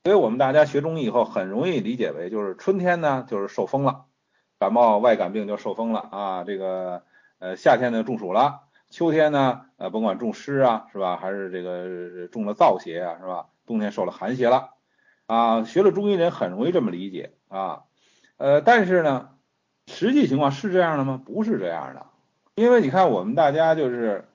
[0.04, 4.04] 所以我们大家学中医以后很容易理解为就是春天呢就是受风了，
[4.60, 7.02] 感冒外感病就受风了啊，这个
[7.40, 8.60] 呃夏天呢中暑了。
[8.88, 11.16] 秋天呢，呃，甭管中湿啊，是吧？
[11.16, 13.48] 还是这个中了燥邪啊，是吧？
[13.66, 14.70] 冬天受了寒邪了，
[15.26, 17.82] 啊，学了中医人很容易这么理解啊，
[18.36, 19.30] 呃，但是呢，
[19.86, 21.20] 实际情况是这样的吗？
[21.24, 22.06] 不是这样的，
[22.54, 24.28] 因为你看我们大家就是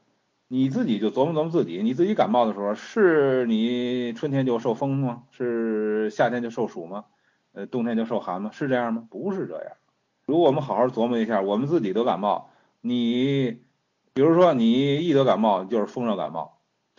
[0.48, 5.24] 你自己就琢磨琢磨自己，你自己感冒的时候，是你春天就受风吗？
[5.32, 7.06] 是夏天就受暑吗？
[7.54, 8.52] 呃，冬天就受寒吗？
[8.54, 9.08] 是这样吗？
[9.10, 9.74] 不是这样。
[10.26, 13.64] 如果我们好好琢磨一下，我们自己得感冒，你。
[14.14, 16.58] 比如说，你一得感冒就是风热感冒，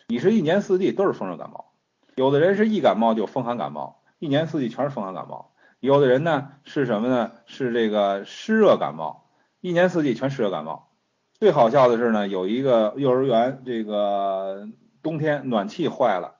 [0.08, 1.71] 你是一年四季都是风热感冒。
[2.14, 5.52] 有的人是一感冒就风寒感冒，一年四季全是风寒感冒。
[5.80, 7.32] 有的人呢是什么呢？
[7.46, 9.28] 是这个湿热感冒，
[9.60, 10.88] 一年四季全湿热感冒。
[11.32, 14.68] 最好笑的是呢，有一个幼儿园，这个
[15.02, 16.36] 冬天暖气坏了，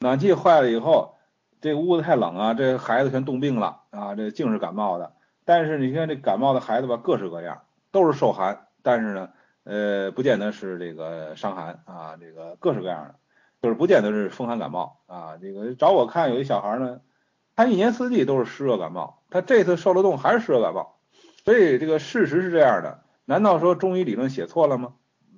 [0.00, 1.14] 暖气坏了以后，
[1.60, 5.12] 这屋子太冷啊，这孩子全冻病了啊，这净是感冒的。
[5.44, 9.30] 但是你看这感冒的孩子吧，各式各样，都是受寒，但是呢。
[9.64, 13.14] 呃，不见得是这个伤寒啊，这个各式各样的，
[13.62, 15.38] 就是不见得是风寒感冒啊。
[15.40, 17.00] 这个找我看有一小孩呢，
[17.54, 20.96] 他一年四季都是湿热感冒，他这次受了冻还是湿热感冒，
[21.44, 23.02] 所以这个事实是这样的。
[23.24, 24.94] 难道说中医理论写错了吗？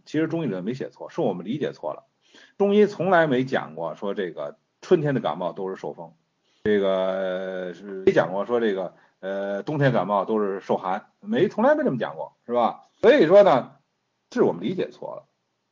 [0.07, 2.05] 其实中医理论没写错，是我们理解错了。
[2.57, 6.13] 中医从来没讲过说这个春天的感冒都是受风，
[6.65, 12.85] 这个是没讲过说这个呃冬天感冒都是受寒，没从来没这么讲过，是吧？
[13.01, 13.73] 所以说呢。
[14.33, 15.23] 是我们理解错了，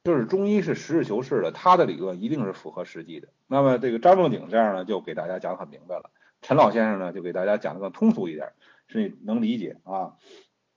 [0.04, 3.28] 就是中医是实事求是的，他的理论一定是符合实际的。
[3.46, 6.10] 那么这个张仲景这样呢，就给大家讲很明白了。
[6.40, 8.52] 陈老先生呢，就给大家讲的更通俗一点，
[8.88, 10.14] 是能理解啊。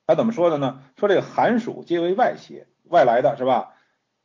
[0.06, 0.84] 他怎么说的呢？
[0.98, 3.74] 说这个寒暑皆为外邪，外来的是吧？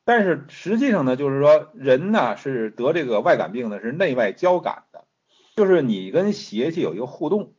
[0.04, 5.04] 但是实际上呢，就是说人呢是得这个外感病呢，是内外交感的，
[5.56, 7.54] 就是你跟邪气有一个互动，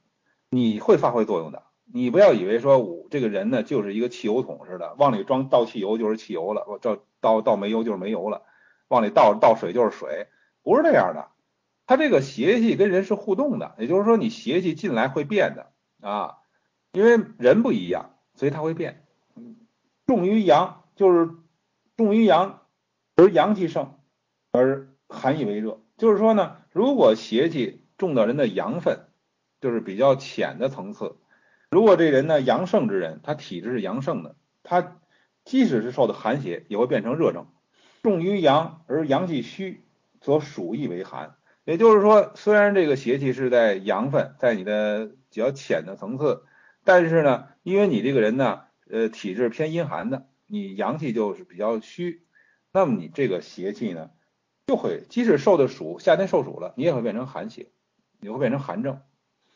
[0.52, 1.64] 你会发挥作用的。
[1.92, 8.42] 你不要以为说我这个人呢就是一个汽油桶似的，往里装倒汽油就是汽油了，我倒倒倒煤油就是煤油了，
[8.90, 10.28] 往里倒倒水就是水，
[10.64, 11.30] 不是这样的。
[11.86, 16.38] 他这个邪气跟人是互动的，也就是说你邪气进来会变的啊，
[16.92, 19.06] 因为人不一样，所以它会变。
[20.06, 21.32] 重于阳就是
[21.96, 22.62] 重于阳，
[23.16, 23.98] 而阳气盛，
[24.52, 25.80] 而寒以为热。
[25.98, 29.08] 就是说呢，如果邪气重到人的阳分，
[29.60, 31.18] 就是比较浅的层次。
[31.70, 34.98] 如果这人呢阳盛之人，他体质是阳盛的，他
[35.52, 37.46] 即使是受的寒邪，也会变成热症。
[38.04, 39.84] 重于阳而阳气虚，
[40.22, 41.36] 则暑亦为寒。
[41.66, 46.46] 也就是说，虽然这个邪气是在阳分，在你的比较浅的层次，
[46.86, 52.24] 但是呢，因为你这个人呢，呃，体质偏阴寒的，你阳气就是比较虚，
[52.72, 54.10] 那么你这个邪气呢，
[54.68, 57.68] 就会即使受的暑，夏天受暑了，你也会变成寒邪，
[58.22, 59.02] 你会变成寒症。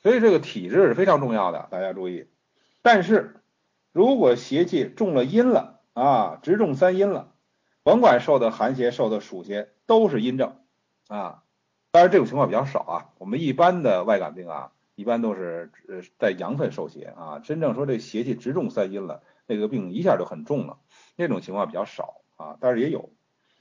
[0.04, 2.28] 所以这个体质是非常重要的，大家注意。
[2.82, 3.38] 但是
[3.94, 7.32] 如果邪气中了阴了啊，直中三阴了，
[7.82, 10.58] 甭管受的寒邪、受的暑邪，都是阴症
[11.08, 11.44] 啊。
[11.92, 13.10] 当然这种情况比较少啊。
[13.18, 17.40] 我们一般的外感病啊，一般都是呃带阳分受邪啊。
[17.40, 20.80] 真正说这邪气直中三阴了，那个病一下就很重了，
[21.16, 23.10] 那种情况比较少啊，但是也有。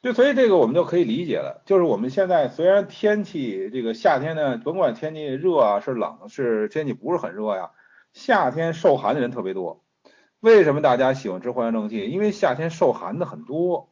[0.02, 7.70] 就所以这个我们就可以理解了，就是我们现在虽然天气这个夏天呢，甭管天气热啊是冷，是天气不是很热呀，
[8.12, 9.83] 夏天受寒的人特别多。
[10.44, 12.06] 为什么大家喜欢吃藿香正气？
[12.10, 13.88] 因为夏天受寒的很多，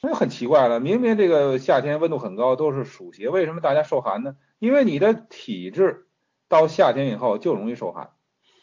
[0.00, 0.80] 那很奇怪了。
[0.80, 4.34] 明明这个夏天温度很高，都是暑邪，为什么大家受寒呢？
[4.58, 6.08] 因为你的体质
[6.48, 8.10] 到夏天以后就容易受寒，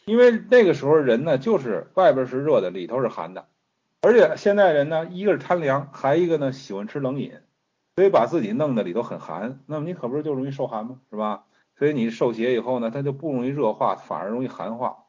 [0.04, 3.46] 因为那个时候人呢就是外边是热的，里头是寒的。
[4.02, 7.32] 而且现在人呢，一个是贪凉，还一个呢喜欢吃冷饮，
[7.96, 10.96] 所以把自己弄得里头很寒，那么你可不是就容易受寒吗？
[11.08, 11.44] 是吧？
[11.78, 14.99] 所以你受邪以后呢，它就不容易热化，反而容易寒化。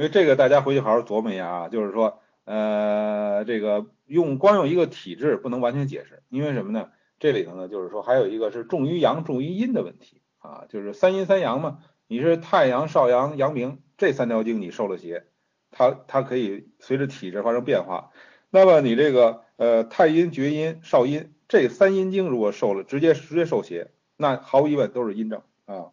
[0.00, 6.88] 因为这个大家回去好好琢磨一下啊，就是说，呃，这个用光用一个体质不能完全解释，因为什么呢？
[7.18, 15.26] 这里头呢，就是说还有一个是重于阳重于阴的问题啊，就是三阴三阳嘛，你是太阳、少阳、阳明这三条经你受了邪，
[15.70, 18.10] 它它可以随着体质发生变化。
[18.48, 25.92] 那么你这个呃太阴、厥阴、少阴这三阴经如果受了直接直接受邪，那毫无疑问都是阴症啊，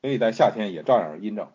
[0.00, 1.48] 所以在夏天也照样是阴症。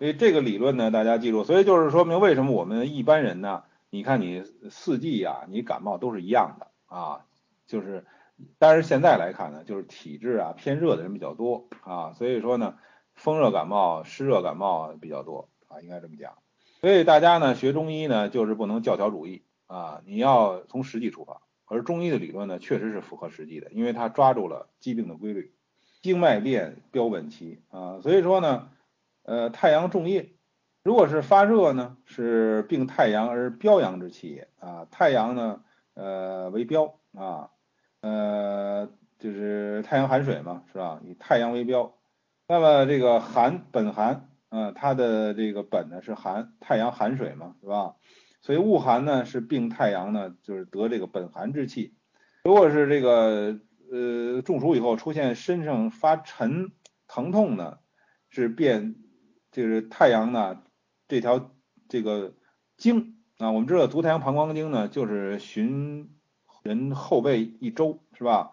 [0.00, 1.44] 所以这个理论呢，大家记住。
[1.44, 7.26] 所以就是说明为什么我们一般人呢，你看你四季呀，你感冒都是一样的啊，
[7.66, 8.06] 就是，
[8.58, 12.76] 但是现在来看呢，就是体质啊偏热的人比较多啊，所以说呢，
[13.14, 16.32] 风热感冒、湿热感冒比较多啊，应该这么讲。
[16.80, 19.42] 所以大家呢学中医呢，就是不能教条主义。
[19.66, 25.54] 啊，你要从实际出发，而中医的理论呢，确实是符合实际的，因为它抓住了疾病的规律，
[26.02, 28.68] 经脉变标本期啊，所以说呢，
[29.22, 30.32] 呃，太阳重夜，
[30.82, 35.62] 如果是发热呢，是病太阳而标阳之气也啊，太阳呢，
[35.94, 37.50] 呃，为标啊，
[38.00, 41.00] 呃，就是太阳寒水嘛，是吧？
[41.04, 41.98] 以太阳为标，
[42.48, 47.96] 那么这个寒本寒，嗯，它的这个本呢是寒，太阳寒水嘛，是吧？
[48.42, 51.94] 所以恶寒呢是病太阳呢，就是得这个本寒之气。
[52.44, 53.60] 如果是这个
[53.92, 56.72] 呃中暑以后出现身上发沉
[57.06, 57.80] 疼痛呢，
[58.30, 58.94] 是变
[59.50, 60.62] 就是太阳呢
[61.08, 61.50] 这条
[61.88, 62.34] 这个
[62.76, 66.10] 经啊，我们知道足太阳膀胱经呢就是循
[66.62, 68.52] 人后背一周是吧？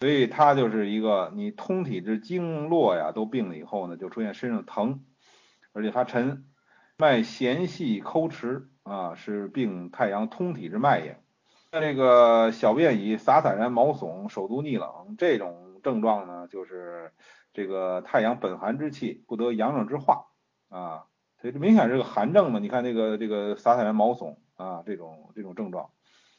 [0.00, 5.04] 所以它就是一个你通体之经络呀都病了以后呢，就出现身上疼，
[5.72, 6.46] 而且发沉，
[6.96, 8.66] 脉弦细抠迟。
[8.82, 11.22] 啊，是病太阳通体之脉也。
[11.70, 17.12] 那这个小便已洒洒然、毛耸、手足逆冷这种症状呢，就是
[17.52, 20.24] 这个太阳本寒之气不得阳热之化
[20.70, 21.04] 啊，
[21.42, 22.58] 所以这明显是个寒症嘛。
[22.58, 25.90] 你看这个这个洒洒然、毛耸啊，这种这种症状。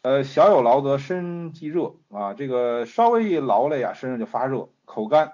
[0.02, 5.34] 呃，小有劳则身即热啊，这个稍微一劳累啊，身上就发热、口干，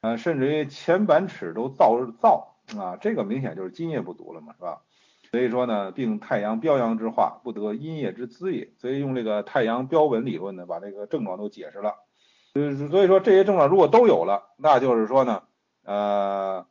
[0.00, 4.82] 呃，甚至于前板齿都燥燥啊，这个明显就是津液不足了嘛，是吧？
[5.30, 8.72] 所以说呢，病太阳标阳之化，不得阴液之滋也。
[8.78, 11.94] 所以用这个太阳标本理论呢，把这个症状都解释了。
[12.90, 15.44] 所以说这些症状如果都有了，那就是说呢，
[15.84, 16.66] 呃，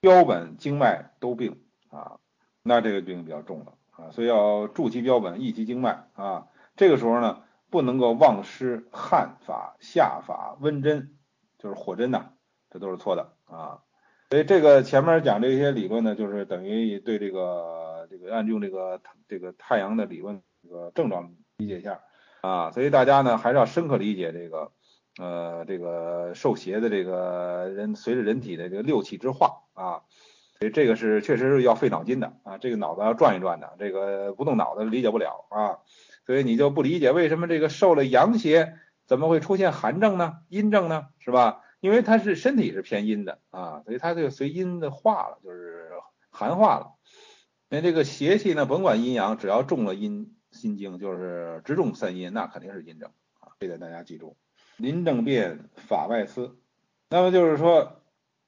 [0.00, 1.60] 标本经脉都病
[1.90, 2.18] 啊，
[2.62, 4.10] 那这个病比较重了啊。
[4.10, 6.46] 所以要助其标本，益其经脉啊。
[6.76, 11.16] 这个时候呢，不能够忘失汗法、下法、温针，
[11.58, 12.32] 就是火针呐，
[12.70, 13.82] 这都是错的啊。
[14.30, 17.88] 所以这个前面讲这些理论呢，就是等于对这个。
[18.10, 22.00] 这个按用这个这个太阳的理论这个症状理解一下
[22.40, 24.72] 啊，所以大家呢还是要深刻理解这个
[25.18, 30.02] 呃这个受邪的这个人随着人体的这个六气之化啊，
[30.58, 35.78] 所以这个是确实是要费脑筋的啊，这个脑子要转一转的，这个不动脑子理解不了啊，
[36.26, 40.38] 所以你就不理解为什么这个受了阳邪怎么会出现寒症呢？
[40.48, 41.08] 阴症呢？
[41.18, 41.62] 是吧？
[41.80, 45.90] 因为他是身体是偏阴的啊，所以他就随阴的化了，就是
[46.30, 46.92] 寒化了。
[47.70, 54.36] 那这个邪气呢，甭管阴阳，只要中了阴心经，就是直中三阴，那肯定是阴症啊，这点大家记住。
[54.80, 56.56] 临症变法外思，
[57.08, 58.00] 那么就是说，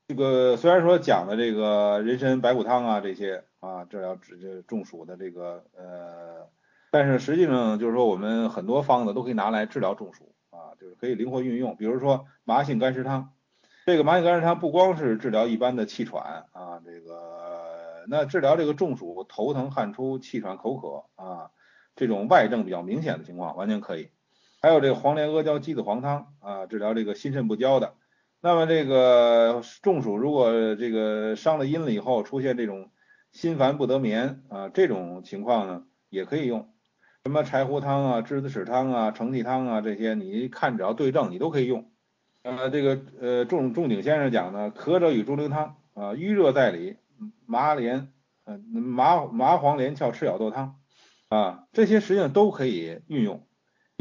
[0.08, 6.48] 这个虽然说讲的这个人参白骨汤啊这些啊治疗治中暑的这个呃，
[6.90, 11.76] 但是实际上就是说我们很多方子都可以拿来治疗中暑啊，就是可以灵活运用。
[11.76, 13.32] 比如说麻杏甘石汤，
[13.86, 17.42] 这个麻杏甘石汤不光是治疗一般的气喘啊，这个。
[18.08, 21.52] 那治疗这个中暑、头疼、汗出、气喘、口渴啊，
[21.94, 24.10] 这种外症比较明显的情况，完全可以。
[24.62, 27.94] 还有这个黄连阿胶鸡子黄汤啊，治疗这个心肾不交的。
[28.40, 32.90] 那么这个中暑如果这个伤了阴了以后，出现这种
[33.32, 36.68] 心烦不得眠啊，这种情况呢，也可以用。
[37.24, 41.90] 什么柴胡汤啊、栀子豉汤啊、承气汤啊这些，你看只要对症，你都可以用。
[42.42, 46.96] 呃，这个呃仲仲景先生讲呢，咳者与猪苓汤啊，瘀热在里，
[47.46, 48.12] 麻连
[48.44, 50.76] 呃麻麻黄连翘赤咬豆汤
[51.28, 53.44] 啊，这些实际上都可以运用，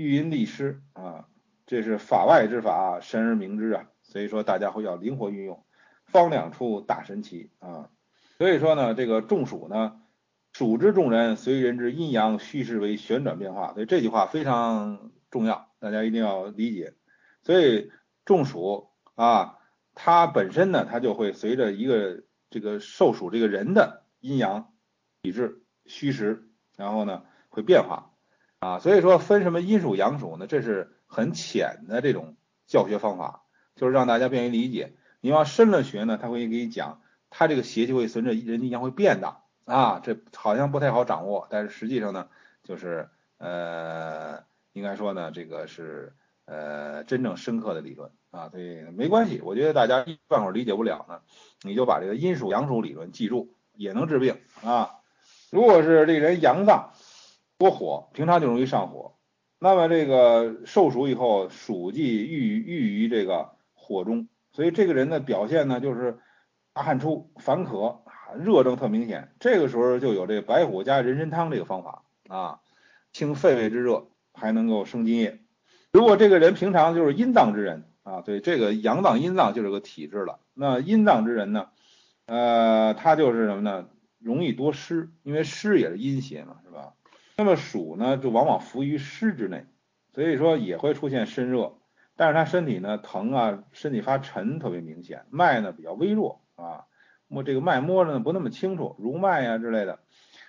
[0.01, 1.27] 育阴利湿啊，
[1.65, 3.87] 这是法外之法，神而明之啊。
[4.03, 5.63] 所以说大家会要灵活运用，
[6.05, 7.89] 方两处大神奇啊。
[8.37, 10.01] 所以说呢，这个中暑呢，
[10.53, 16.93] 暑之众人随人之阴阳虚实为旋转变化，所以这句话非常重要，大家一定要理解。
[17.43, 17.91] 所以。
[18.23, 19.57] 中暑啊，
[19.95, 24.71] 它本身呢，它就会随着一个这个受暑这个人的阴阳
[25.23, 26.47] 体质虚实，
[26.77, 28.10] 然后呢会变化
[28.61, 30.45] 啊，所以说分什么阴属阳属呢？
[30.45, 32.35] 这是很浅的这种
[32.67, 33.41] 教学方法，
[33.75, 34.93] 就是让大家便于理解。
[35.19, 37.01] 你往深了学呢，他会给你讲，
[37.31, 42.27] 他这个邪气会随着人阴阳会变的啊，这好像不太好掌握，但是实际上呢，
[42.63, 43.09] 就是
[43.39, 44.43] 呃，
[44.73, 46.13] 应该说呢，这个是。
[46.45, 49.39] 呃，真正深刻的理论啊，所以没关系。
[49.41, 51.21] 我觉得大家一半会儿理解不了呢，
[51.61, 54.95] 你就把这个阴属阳属理论记住，也能治病啊。
[55.49, 56.91] 如果是这人阳脏
[57.61, 59.13] 多火，平常就容易上火，
[59.59, 66.17] 那么这个受暑以后，暑气郁郁于这个火中，所以这个人的表现呢，就是
[66.73, 68.01] 大汗出、烦渴、
[68.39, 69.35] 热症特明显。
[69.39, 72.61] 这个时候就有这个白虎加人参汤这个方法啊，
[73.13, 75.37] 清肺胃之热，还能够生津液。
[75.91, 80.39] 如果这个人平常就是阴脏之人啊，对这个阳脏阴脏就是个体质了。
[80.55, 81.67] 那阴脏之人呢，
[82.25, 83.87] 呃，他就是什么呢？
[84.17, 86.93] 容易多湿，因为湿也是阴邪嘛，是吧？
[87.43, 89.65] 那么暑呢，就往往伏于湿之内，
[90.13, 91.73] 所以说也会出现身热，
[92.15, 96.85] 但是他身体呢疼啊，身体发沉特别明显，脉呢比较微弱啊，
[97.27, 99.97] 摸这个脉摸着呢不那么清楚，如脉呀之类的。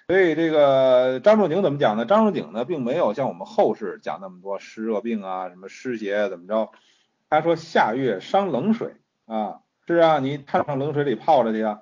[0.07, 2.05] 所以这个张仲景怎么讲呢？
[2.05, 6.71] 张仲景呢，并没有像我们后世讲那么多湿热病啊，什么湿邪怎么着？
[7.31, 11.81] 他说夏月伤冷水啊，是啊，你摊上冷水里泡着去啊，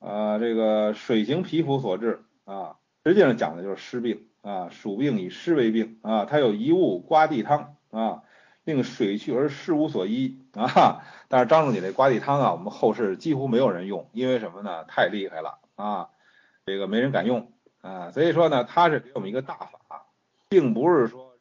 [0.00, 8.22] 啊，这个水行皮肤所致啊，实际上讲的就是湿病啊，暑病以湿为病啊，它有一物刮地汤啊，
[8.64, 11.02] 令水去而湿无所依啊。
[11.28, 14.84] 但是张仲景这刮地汤啊，我们后世几乎没有人用，因为什么呢？
[14.84, 16.08] 太厉害了啊。
[16.66, 20.06] 这个没人敢用啊，所以说呢，他是给我们一个大法，
[20.48, 21.34] 并不是说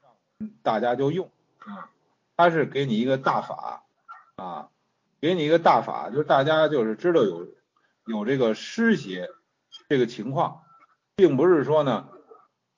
[0.63, 1.29] 大家就用
[1.59, 1.89] 啊，
[2.35, 3.83] 他是给你一个大法
[4.37, 4.69] 啊，
[5.21, 7.47] 给你一个大法，就是大家就是知道有
[8.05, 9.29] 有这个湿邪
[9.87, 10.63] 这个情况，
[11.15, 12.07] 并不是说呢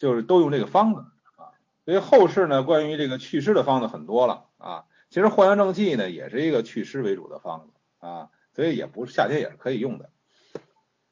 [0.01, 1.53] 就是都用这个方子啊，
[1.85, 10.09] 所以后世呢关于这个祛湿的方子很多了啊，其实藿香正气呢也是一个祛湿为主的方子啊，所以也不是夏天也是可以用的。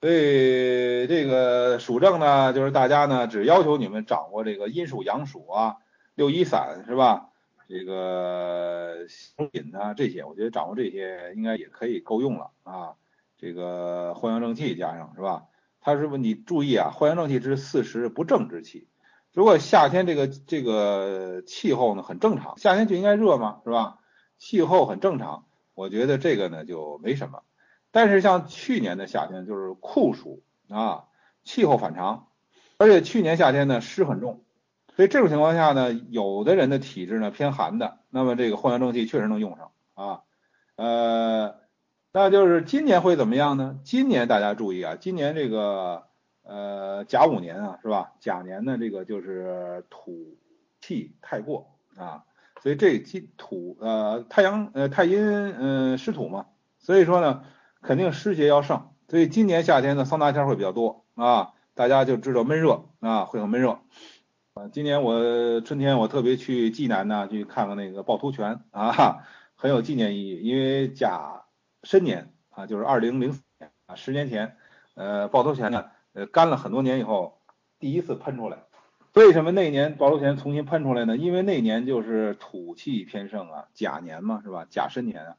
[0.01, 5.75] 所以这个暑症呢，就是大家呢只要求你们掌握这个阴暑阳暑啊，
[6.15, 7.29] 六一散是吧？
[7.67, 12.95] 这个生饮啊这些，我觉得掌握这些应该也可以够用了啊。
[13.37, 15.43] 这个藿香正气加上是吧？
[15.81, 18.87] 它是问你注意啊，藿香正气之四时不正之气。
[19.33, 23.99] 如果夏天这个这个气候呢很正常，夏天就应该热嘛是吧？
[24.37, 27.43] 气候很正常，我觉得这个呢就没什么。
[27.91, 31.05] 但是像去年的夏天就是酷暑啊，
[31.43, 32.27] 气候反常，
[32.77, 34.43] 而且去年夏天呢湿很重，
[34.95, 40.21] 所以这种情况下呢，有的人的体质呢偏寒的，那么这个藿香正气确实能用上啊，
[40.75, 41.55] 呃，
[42.11, 43.79] 那就是今年会怎么样呢？
[43.83, 46.03] 今年大家注意啊，今年这个
[46.43, 48.13] 呃甲午年啊，是吧？
[48.19, 50.37] 甲年呢这个就是土
[50.81, 52.23] 气太过啊，
[52.61, 55.19] 所以这金土呃太阳呃太阴
[55.57, 56.45] 嗯湿土嘛，
[56.79, 57.43] 所以说呢。
[57.81, 63.79] 肯定湿邪要盛，所以今年夏天呢，桑拿天会比较多啊，大家就知道闷热啊，会很闷热。
[64.53, 69.19] 啊，今年我春天我特别去济南呢，去看看那个趵突泉啊，
[69.55, 71.45] 很有纪念意义，因为甲
[71.83, 74.55] 申年啊，就是二零零四年啊，十年前，
[74.95, 77.39] 呃，趵突泉呢，呃，干了很多年以后，
[77.79, 78.57] 第一次喷出来。
[79.13, 81.17] 为什么那年趵突泉重新喷出来呢？
[81.17, 84.65] 因为那年就是土气偏盛啊，甲年嘛，是吧？
[84.69, 85.35] 甲申年啊。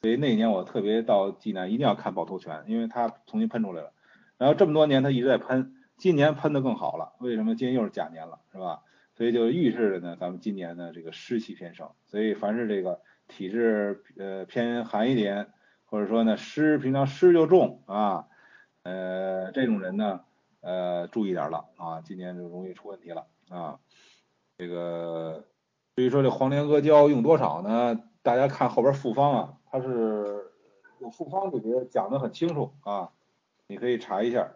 [0.00, 3.92] 所以那年我特别到济南，一定要看趵突泉，因为它重新喷出来了。
[4.36, 7.12] 然后这么多年它一直在喷，今年喷的更好了。
[7.20, 7.54] 为什么？
[7.54, 8.80] 今年又是甲年了，是吧？
[9.14, 11.88] 所以就预示着呢，咱们今年呢这个湿气偏盛。
[12.06, 15.52] 所以凡是这个体质呃偏寒一点，
[15.92, 18.24] 或者说呢湿平常湿就重啊，
[18.82, 20.22] 呃这种人呢
[20.62, 23.78] 呃注意点了啊，今年就容易出问题了啊。
[24.56, 25.44] 这个
[25.94, 28.00] 至于说这黄连阿胶用多少呢？
[28.22, 29.52] 大家看后边复方啊。
[29.70, 30.50] 它是
[30.98, 33.10] 有复方里边讲的很清楚啊，
[33.66, 34.50] 你可以查一下。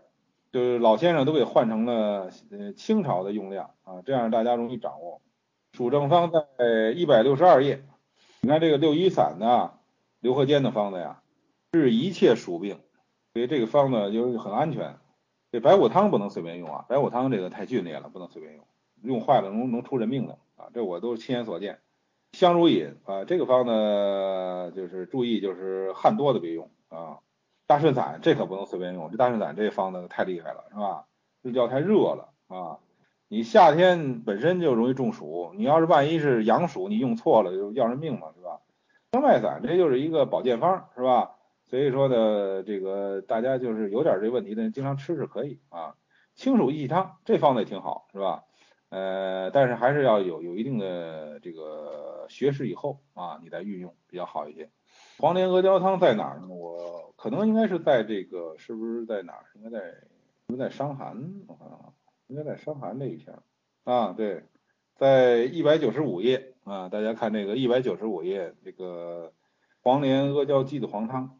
[0.52, 5.20] 就是老先生都给换成了呃清朝的用量啊，这样大家容易掌握。
[5.72, 7.84] 属正方在一百六十二页，
[8.40, 9.74] 你看这个六一散的
[10.20, 11.20] 硫合尖的方子呀，
[11.80, 12.80] 治一切鼠病，
[13.32, 14.96] 所以这个方子就是很安全。
[15.52, 18.64] 这白虎汤不能随便用啊，白虎汤这个太剧烈了，不能随便用，
[19.02, 21.78] 用坏了能能出人命的啊，这我都是亲眼所见。
[22.32, 27.18] 香如饮啊，这个方呢就是注意就是汗多的别用啊。
[27.66, 31.06] 大顺散这可不能随便用，这大顺散这方子太厉害了，是吧？
[31.42, 32.78] 日叫太热了啊。
[33.28, 38.60] 你夏天本身就容易中暑，你要是万一是阳暑，你用错了就要人命嘛，是吧？
[39.12, 41.35] 生脉散这就是一个保健方，是吧？
[41.66, 45.94] 所以说呢，这个大家就是有点这问题的，经常吃是可以啊。
[46.34, 48.44] 清暑益气汤这方子也挺好，是吧？
[48.88, 54.70] 呃，但是还是要有有一定的这个学识以后啊，你再运用比较好一些。
[55.18, 56.48] 黄连阿胶汤在哪儿呢？
[56.48, 59.44] 我可能应该是在这个，是不是在哪儿？
[59.54, 59.94] 应该在，
[60.48, 61.16] 应该在伤寒，
[61.48, 61.78] 我看看。
[62.28, 63.38] 应该在伤寒这一篇
[63.84, 64.42] 啊，对，
[64.96, 69.32] 在一百九十五页啊，大家看这个一百九十五页，这个
[69.80, 71.38] 黄连阿胶鸡子黄汤，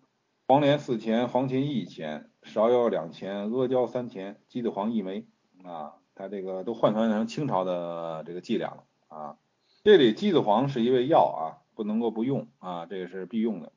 [0.49, 5.27] 黄连四钱，黄芩一钱，芍药两钱，阿胶三钱，鸡子黄一枚
[5.65, 9.39] 啊，它这个都换算成清朝的这个剂量了啊。
[9.83, 13.73] 这里鸡子黄是一味药啊，不能够不用啊，这个是必用的。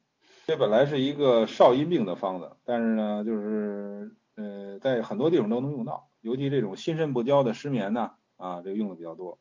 [0.46, 6.08] 这本来是一个少阴病的方子，但是呢，就是呃，在很多地方都能用到。
[6.22, 9.40] 尤其这种心肾不交的失眠呢，啊，这个用的比较多。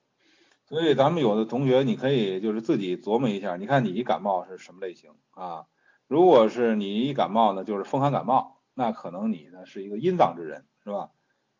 [0.64, 5.66] 所以咱们有的同学，你可以就是自己琢磨一下，你看你一感冒是什么类型啊？
[6.08, 11.10] 如果是你一感冒呢，就是风寒感冒，那可能你呢是一个阴脏之人，是吧？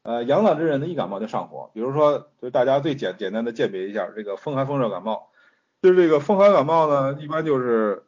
[0.03, 1.71] 呃，阳脏之人呢一感冒就上火。
[1.73, 5.29] 比如说，就大家最简简单的鉴别一下，这个风寒风热感冒，
[5.81, 8.07] 就是这个风寒感冒呢，一般就是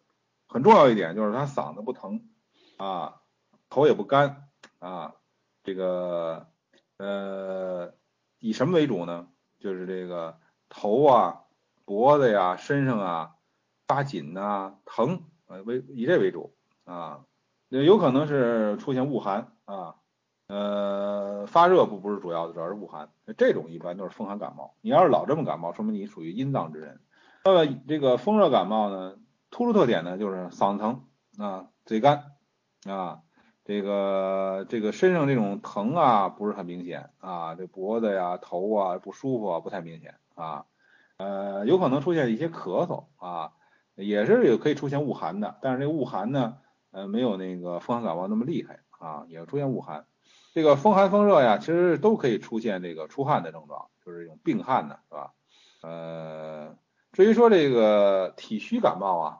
[0.48, 2.28] 很重要一点就是他嗓子不疼
[2.78, 3.20] 啊，
[3.68, 4.48] 头也不干
[4.80, 5.14] 啊，
[5.62, 6.48] 这个。
[7.02, 7.94] 呃，
[8.40, 9.28] 以什么为主呢？
[9.58, 10.38] 就是这个
[10.68, 11.44] 头啊、
[11.86, 13.30] 脖子呀、身上啊
[13.88, 17.24] 发紧呐、疼，呃为以这为主啊。
[17.68, 19.94] 有可能是出现恶寒啊，
[20.48, 23.10] 呃发热不不是主要的，主要是恶寒。
[23.36, 24.74] 这种一般都是风寒感冒。
[24.80, 27.00] 你要是老这么感冒，说明你属于阴脏之人。
[27.44, 29.16] 那么这个风热感冒呢，
[29.50, 31.04] 突出特点呢就是嗓子疼
[31.38, 32.32] 啊、嘴干
[32.86, 33.20] 啊。
[33.62, 40.64] 这个这个身上这种疼啊不是很明显啊，这脖子呀头啊不舒服啊不太明显啊，
[41.18, 43.52] 呃有可能出现一些咳嗽啊，
[44.04, 46.58] 也是有可以出现恶寒的，但是这恶寒呢
[46.90, 50.04] 呃没有那个风寒感冒那么厉害啊，也出现恶寒。
[50.52, 55.32] 这个风寒风热呀，其实都可以出现这个出汗的症状，就是这种病汗呢，是吧？
[55.82, 56.76] 呃，
[57.12, 59.38] 至于说这个体虚感冒啊，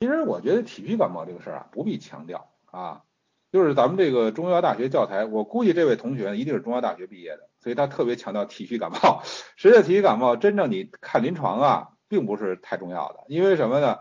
[0.00, 3.02] 其实我觉得体虚感冒这个事儿啊不必强调啊。
[3.50, 9.22] 就是咱们这个中医药大学教材，我估计这位同学一定是中药大学毕业的，所以他特别强调体虚感冒。
[9.56, 13.98] 实际体虚感冒，真正你看临床啊，并不是太重要的，因为什么呢？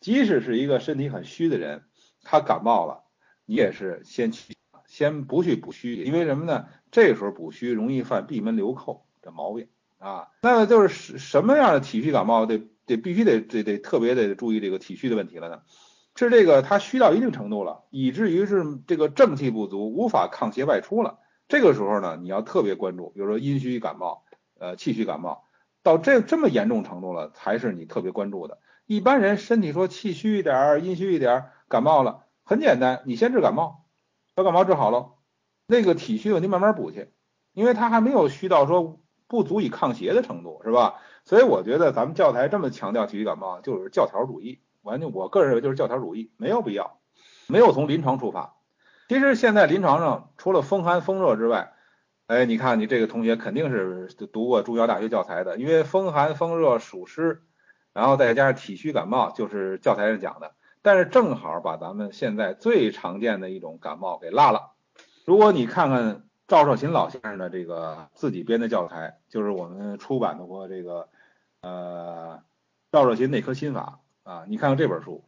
[0.00, 1.84] 即使是一个身体很虚的人，
[2.22, 3.04] 他感冒了，
[3.46, 4.54] 你也是先去
[4.86, 6.66] 先不去补虚，因为什么呢？
[6.90, 10.28] 这时候补虚容易犯闭门留寇的毛病啊。
[10.42, 15.62] 那么就是什么样的体虚感冒，得得必须得得得特别得注意这个体虚的问题了呢？
[16.14, 21.18] 是这个，他虚到一定程度了，以至于是这个正气不足，无法抗邪外出了。
[21.48, 24.24] 这个时候呢，你要特别关注，比如说阴虚感冒，
[24.58, 25.44] 呃，气虚感冒，
[25.82, 28.58] 到这这么严重程度了，才是你特别关注的。
[28.86, 33.86] 一般人身体说气虚一点儿，阴虚一点儿，感冒了，很简单，你先治感冒，
[34.34, 35.12] 把感冒治好了，
[35.66, 37.12] 那个体虚的你慢慢补去，
[37.52, 41.00] 因为他还没有虚到说不足以抗邪的程度，是吧？
[41.24, 44.60] 所以我觉得咱们教材这么强调体虚感冒，就是教条主义。
[44.82, 46.98] 完全，我个人认为就是教条主义，没有必要，
[47.46, 48.56] 没有从临床出发。
[49.08, 51.72] 其实现在临床上除了风寒风热之外，
[52.26, 57.42] 哎，你看你这个同学肯定是读过中医药大学教材的，因为风寒风热暑湿，
[57.92, 60.54] 然后再加上体虚感冒，就是教材上讲的。
[60.80, 64.72] 但是正好把咱们现在最常见的一种感冒给落了。
[65.24, 71.08] 如果你看看赵少勤老先生的这个自己编的教材，就是我们出版的过这个
[71.60, 72.42] 呃
[72.90, 74.00] 赵少勤内科心法。
[74.24, 75.24] 啊，你看看这本书，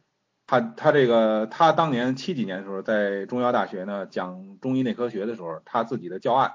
[0.47, 6.53] 他他这个他当年七几年的时候，在中医药大学呢讲中医内科学的时候，他自己的教案，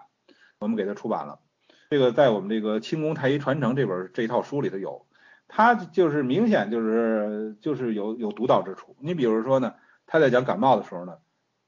[0.61, 1.40] 我们给他出版了。
[1.88, 5.06] 这个在我们这个《清宫太医传承》这本这一套书里头有，
[5.48, 8.94] 他就是明显就是就是有有独到之处。
[9.00, 9.74] 你比如说呢，
[10.06, 11.16] 他在讲感冒的时候呢，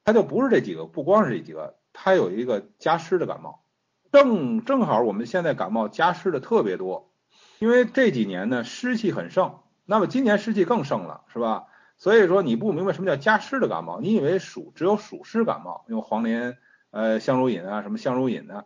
[0.04, 3.64] 他就不是这几个，不光是这几个，他有一个加湿的感冒，
[4.12, 7.10] 正正好我们现在感冒加湿的特别多，
[7.58, 9.58] 因为这几年呢湿气很盛。
[9.86, 11.66] 那么今年湿气更盛了，是吧？
[11.96, 16.58] 所以说你不明白什么叫加湿的感冒，你以为暑只有暑湿感冒，用黄连
[16.90, 18.64] 呃香茹饮啊，什么香茹饮呢，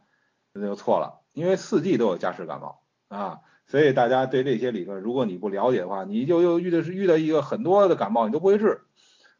[0.59, 8.83] 那就错了，因为四季都有加湿感冒啊，所以大家对这些理论，如果你不了解的话，你就又遇的是遇到一个很多的感冒，你都不会治，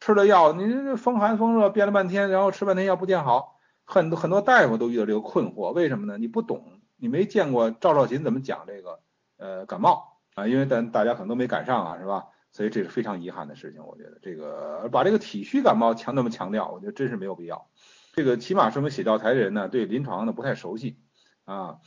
[0.01, 6.19] 吃了药，你这风寒风热变了半天，然后吃半天药不见好，很多很多大夫都遇到这个困惑，为什么呢？
[6.19, 9.01] 你不懂，你没见过赵少琴怎么讲这个
[9.39, 12.27] 呃感冒啊，因为咱大家可能都没赶上啊，是吧？
[12.53, 17.67] 所以这是非常遗憾的事情，我觉得这个把这个体虚感冒强那么强调，我觉得真是没有必要。
[18.15, 20.97] 这个起码说明写教材的人呢，对临床呢不太熟悉
[21.47, 21.79] 啊。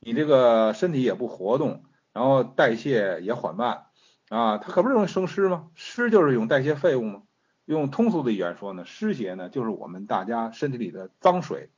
[0.00, 1.82] 你这个身体也不活动，
[2.12, 3.86] 然后代谢也缓慢
[4.28, 5.70] 啊，它可不是容易生湿吗？
[5.74, 7.22] 湿就是一种代谢废物吗？
[7.64, 11.70] 用通俗的语言说呢，湿邪呢就是我们大家身体里的脏水、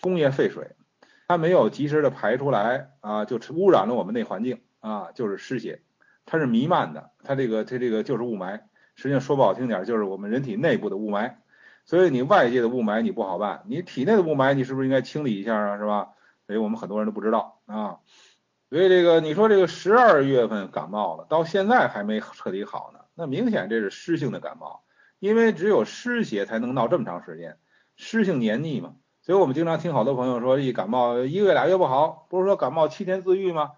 [0.00, 0.74] 工业废水，
[1.28, 5.82] 它没有及时的排出来啊，就污染了我们内环境啊，就是湿邪。
[6.24, 8.62] 它是弥漫的，它这个它这个就是雾霾，
[8.94, 11.34] 实际上说不好听点，就是我们人体内部的雾霾。
[11.84, 15.76] 所以你外界的雾霾你不好办，你体内的雾霾你是不是应该清理一下啊？
[15.76, 16.08] 是吧？
[16.46, 17.98] 所以我们很多人都不知道啊。
[18.68, 24.82] 所以这个你说这个十二月份感冒了，到现在还没彻底好呢，那明显这是湿性的感冒，
[25.18, 27.58] 因为只有湿邪才能闹这么长时间，
[27.94, 28.96] 湿性黏腻嘛。
[29.22, 33.72] 所以我们经常听好多朋友说，一感冒一个月俩月不好，不是说感冒七天自愈吗？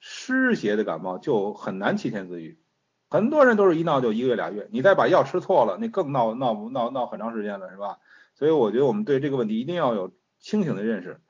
[0.00, 2.58] 湿邪的感冒就很难七天自愈，
[3.08, 7.98] 很多人都是一闹就一个月俩月，你再把药吃错了，你更闹闹不闹闹很长时间了，是吧？
[8.34, 11.22] 所以我觉得我们对这个问题一定要有清醒的认识。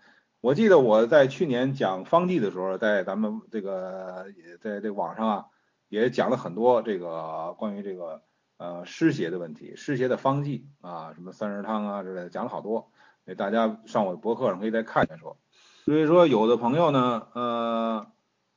[0.45, 5.47] 我记得我在去年讲方剂的时候，在咱们这个也在这网上啊，
[5.88, 8.20] 也讲了很多这个关于这个
[8.59, 12.90] 呃湿邪的问题，湿邪的方剂啊，什么三仁汤啊之类的，讲了好多，
[13.38, 15.38] 大家上我的博客上可以再看一下说。
[15.86, 18.07] 所以说有的朋友呢，呃。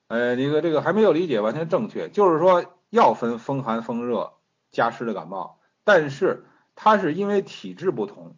[0.10, 4.34] 呃，那个这个还没有理解完全正确，就是说要分风寒、风热、
[4.72, 8.38] 加湿的感冒，但是它是因为体质不同，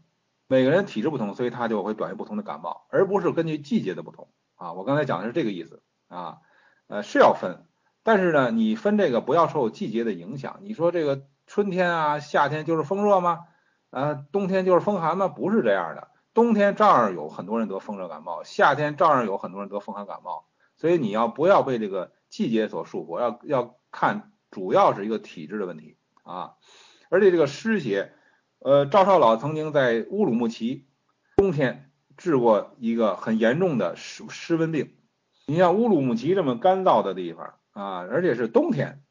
[0.52, 4.74] 每个人体质不同，所以他就会表现不同的感冒，而不是根据季节的不同啊。
[4.74, 6.40] 我刚才讲的是这个意思啊，
[6.88, 7.68] 呃是要分，
[8.02, 10.62] 但是呢，你分这个不要受季节的影响。
[10.64, 13.46] 你说这个春天啊、夏天就是风热吗？
[13.92, 15.28] 啊，冬天就是风寒吗？
[15.28, 20.46] 不是这样的，冬天照样有很多人得风热感冒，夏天照样有很多人得风寒感冒。
[20.78, 23.20] 所以你要不要被这个季节所束缚？
[23.20, 26.54] 要要看，主要是一个体质的问题啊。
[27.10, 28.14] 而且这个湿邪，
[28.60, 30.86] 呃，赵少老曾经在乌鲁木齐
[31.38, 34.92] 冬天治过一个很严重的湿湿温病。
[35.46, 39.02] 你像乌鲁木齐这么干燥的地方啊，而且是冬天，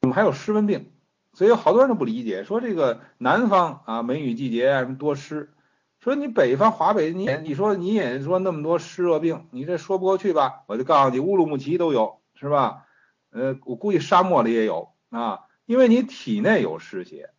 [0.00, 0.90] 怎么还有湿温病？
[1.32, 5.52] 所以好多人都不理解，说这个南方啊，梅雨季节什么多湿。
[6.00, 10.64] 说你北方华北，你你说你也说那么多湿热病，你这说不过去吧？
[10.66, 12.86] 我就告诉你，乌鲁木齐都有，是吧？
[13.30, 17.30] 呃，我估计沙漠里也有啊，因为你体内有湿邪，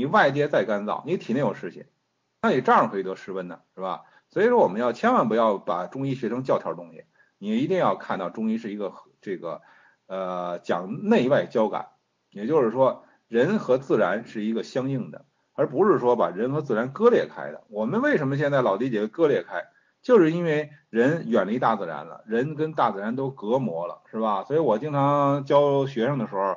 [0.00, 1.84] 你外界再干燥，你体内有湿气，
[2.40, 4.04] 那你照样可以得湿温的，是吧？
[4.30, 7.04] 所以说我们要千万不要把中医学成教条东西，
[7.36, 9.60] 你一定要看到中医是一个这个
[10.06, 11.88] 呃讲内外交感，
[12.30, 15.26] 也就是说人和自然是一个相应的。
[15.52, 17.64] 而不是说把人和自然割裂开的。
[17.68, 19.62] 我们为什么现在老理解割裂开，
[20.00, 24.42] 就是因为人远离大自然了，人跟大自然都隔膜了，是吧？
[24.44, 26.56] 所以我经常教学生的时候，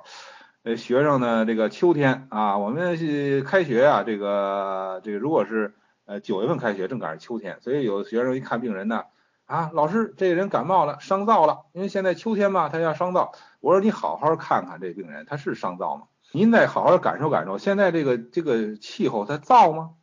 [0.64, 5.74] 呃，学生呢，这个秋天啊，我们是开学啊，这个这个如果是
[6.06, 9.04] 呃九月份开学，正赶上秋天，所以有的学生一看病人呢，
[9.46, 13.34] 啊，老师这个人感冒了，伤燥了，因为现在秋天嘛，他要伤燥。
[13.60, 16.04] 我说你好好看看这病人，他是伤燥吗？
[16.32, 19.96] 您再好好感受感受，现在这个这个气候它燥吗？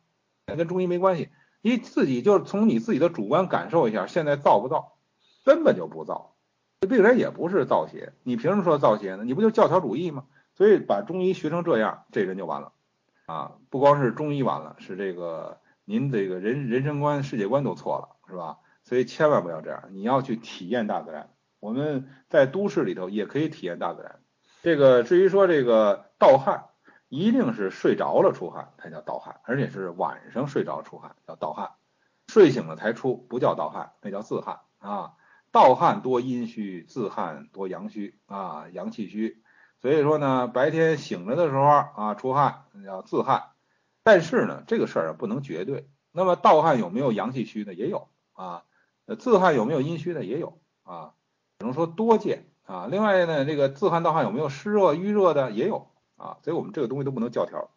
[0.45, 1.29] 跟中医没关系，
[1.63, 4.89] 你自己就从你自己的主观感受一下，现在燥不燥？
[5.43, 6.27] 根本就不燥，
[6.81, 9.23] 这病人也不是燥邪，你凭什么说燥邪呢？
[9.23, 10.25] 你不就教条主义吗？
[10.61, 12.71] 所以把中医学成这样，这人就完了
[13.25, 13.53] 啊！
[13.71, 18.59] 不光是中医完了，是这个您这个人人生观、世界观都错了，是吧？
[18.83, 21.31] 所以千万不要这样，你要去体验大自然。
[21.59, 24.19] 我们在都市里头也可以体验大自然。
[24.61, 26.65] 这个至于说这个盗汗，
[27.09, 31.71] 一定是睡着了出汗才叫盗汗，而且是晚上睡着出汗叫盗汗，
[32.27, 35.13] 睡醒了才出不叫盗汗，那叫自汗啊。
[35.51, 39.40] 盗汗多阴虚，自汗多阳虚啊，阳气虚。
[39.81, 43.49] 所以说呢，白天醒着的时候啊出汗叫自汗，
[44.03, 45.89] 但是呢这个事儿不能绝对。
[46.11, 48.63] 那么盗汗有没有阳气虚的也有啊，
[49.19, 51.13] 自汗有没有阴虚的也有啊，
[51.59, 52.45] 只能说多见。
[52.63, 57.69] 啊，另外呢，这个自汗盗汗有没有湿热瘀热的也有啊，所以我们这个东西都不能教条。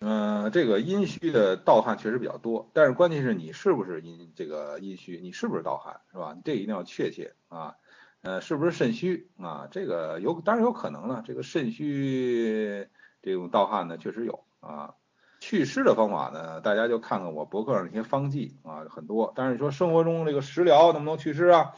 [0.00, 6.32] 嗯，这个阴虚的盗汗确实比较多，但是关键是你是不是阴这个阴虚，你是不是盗汗是吧？
[6.34, 7.74] 你这一定要确切啊。
[8.22, 9.68] 呃，是不是肾虚啊？
[9.70, 12.88] 这个有当然有可能了，这个肾虚
[13.22, 14.94] 这种盗汗呢确实有啊。
[15.40, 19.32] 祛湿的方法呢，大家就看看我博客上那些方剂啊，很多。
[19.36, 21.74] 但是你说生活中这个食疗能不能祛湿啊？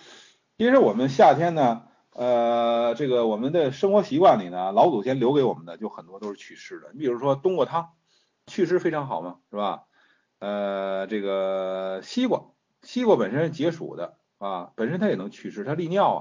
[0.57, 1.83] 其实我们夏天呢，
[2.15, 6.91] 呃，这个我们的生活习惯里呢，老祖先留给我们的就很多都是祛湿的。
[6.95, 7.91] 你比如说冬瓜汤，
[8.47, 9.83] 祛湿非常好嘛，是吧？
[10.39, 12.45] 呃，这个西瓜，
[12.83, 16.21] 西瓜本身解暑的啊，本身它也能祛湿，它利尿啊。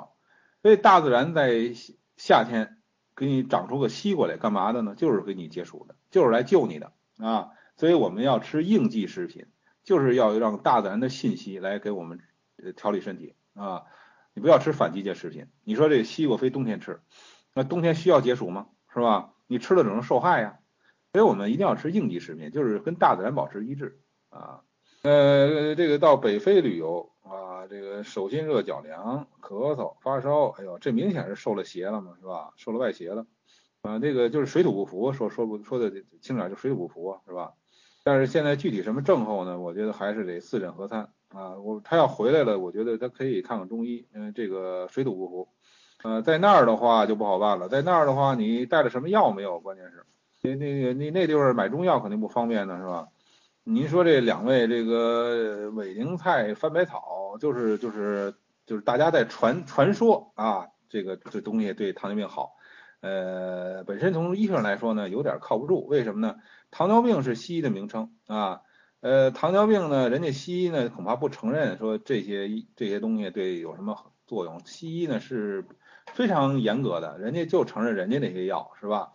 [0.62, 1.74] 所以大自然在
[2.18, 2.78] 夏天
[3.16, 4.94] 给你长出个西瓜来，干嘛的呢？
[4.96, 7.50] 就是给你解暑的，就是来救你的啊。
[7.78, 9.48] 所以我们要吃应季食品，
[9.84, 12.20] 就是要让大自然的信息来给我们
[12.76, 13.86] 调理身体啊。
[14.34, 15.48] 你不要吃反季节食品。
[15.64, 17.02] 你说这西瓜非冬天吃，
[17.56, 18.68] 那冬天需要解暑吗？
[18.94, 19.34] 是吧？
[19.48, 20.60] 你吃了只能受害呀。
[21.12, 24.00] 所以我们一定要吃应季食品，就是跟大自然保持一致。
[24.30, 24.62] 啊，
[25.02, 32.54] 呃，这个到北非旅游啊，这个手心热、脚凉、咳嗽、发烧，哎呦，这明显是受了邪了嘛，是吧？
[32.58, 33.26] 受了外邪了，
[33.82, 35.92] 啊，这个就是水土不服，说说不说的
[36.22, 37.54] 轻点就水土不服，是吧？
[38.04, 39.60] 但是现在具体什么症候呢？
[39.60, 41.58] 我觉得还是得四诊合参啊。
[41.60, 45.50] 我他要回来了，我觉得他可以看看中医，因为这个水土不服，
[46.04, 49.60] 呃，在那儿的话就不好办了，在那儿的话你带了什么药没有？
[49.60, 50.06] 关键是，
[50.42, 53.10] 那那个那那地方买中药肯定不方便呢，是吧？
[53.64, 58.34] 您说这两位这个伪宁菜翻白草，就是就是
[58.66, 62.54] 就是大家在传传说啊，这个这东西对糖尿病好，
[63.02, 65.86] 呃，本身从医学上来说呢，有点靠不住。
[65.86, 66.38] 为什么呢？
[66.72, 68.62] 糖尿病是西医的名称啊，
[69.02, 74.62] 呃，糖尿病呢，人家西医呢恐怕不承认说这些这些东西对有什么作用。
[74.66, 75.68] 西医呢是
[76.14, 79.12] 非常严格的，人家就承认人家那些药是吧？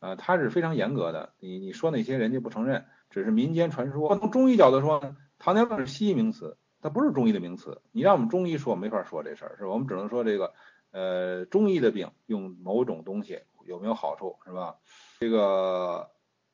[0.00, 2.84] 呃，他是非常严格的，你你说那些人家不承认。
[3.16, 4.14] 只是民间传说。
[4.18, 7.80] 从中医角度说呢，糖尿病是西医名词，它不是中医的名词。
[7.90, 9.70] 你让我们中医说，没法说这事儿，是吧？
[9.70, 10.52] 我们只能说这个，
[10.90, 14.76] 呃，中医的病用某种东西有没有好处，是吧？
[15.18, 16.10] 这个，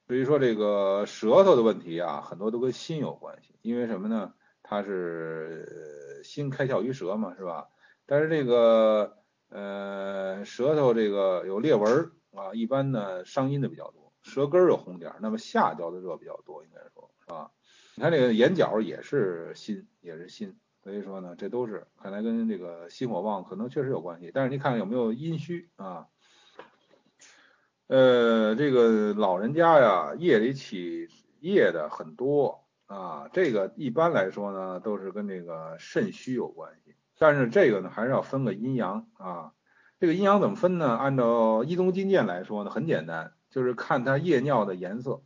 [0.07, 4.33] 至于说这个舌头的问题啊，很多都跟心有关系，因为什么呢？
[4.63, 7.67] 它是心开窍于舌嘛，是吧？
[8.07, 9.17] 但是这个，
[9.49, 14.02] 呃，舌头这个有裂纹啊，一般呢伤阴的比较多。
[14.23, 17.51] 舌根有红点，那么下焦的热比较多，应该说是吧？
[17.95, 24.31] 你看这个眼角也是心，也是心，所以说呢，这都是看来跟这个心火旺可能确实有关系。
[24.33, 26.07] 但是你看有没有阴虚啊？
[27.89, 31.09] 呃，这个老人家呀，夜里起
[31.41, 36.95] 夜的很多啊，这个一般来说呢，都是跟这个肾虚有关系。
[37.19, 39.53] 但是这个呢，还是要分个阴阳啊。
[40.01, 40.97] 这个阴阳怎么分呢？
[40.97, 43.35] 按照医宗金鉴来说呢，很简单。
[43.53, 45.23] 就是看它夜尿的颜色，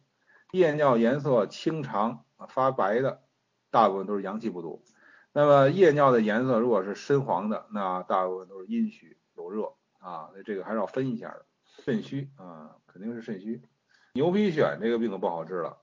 [0.52, 3.22] 夜尿颜色清长发白的，
[3.70, 4.82] 大部分都是阳气不足。
[5.32, 10.30] 那么夜尿的颜色如果是深黄的，那大部分都是阴虚有热啊。
[10.34, 11.46] 那这个还是要分一下的。
[11.84, 13.62] 肾虚啊，肯定是肾虚。
[14.14, 15.76] 牛皮癣这个病不好治了，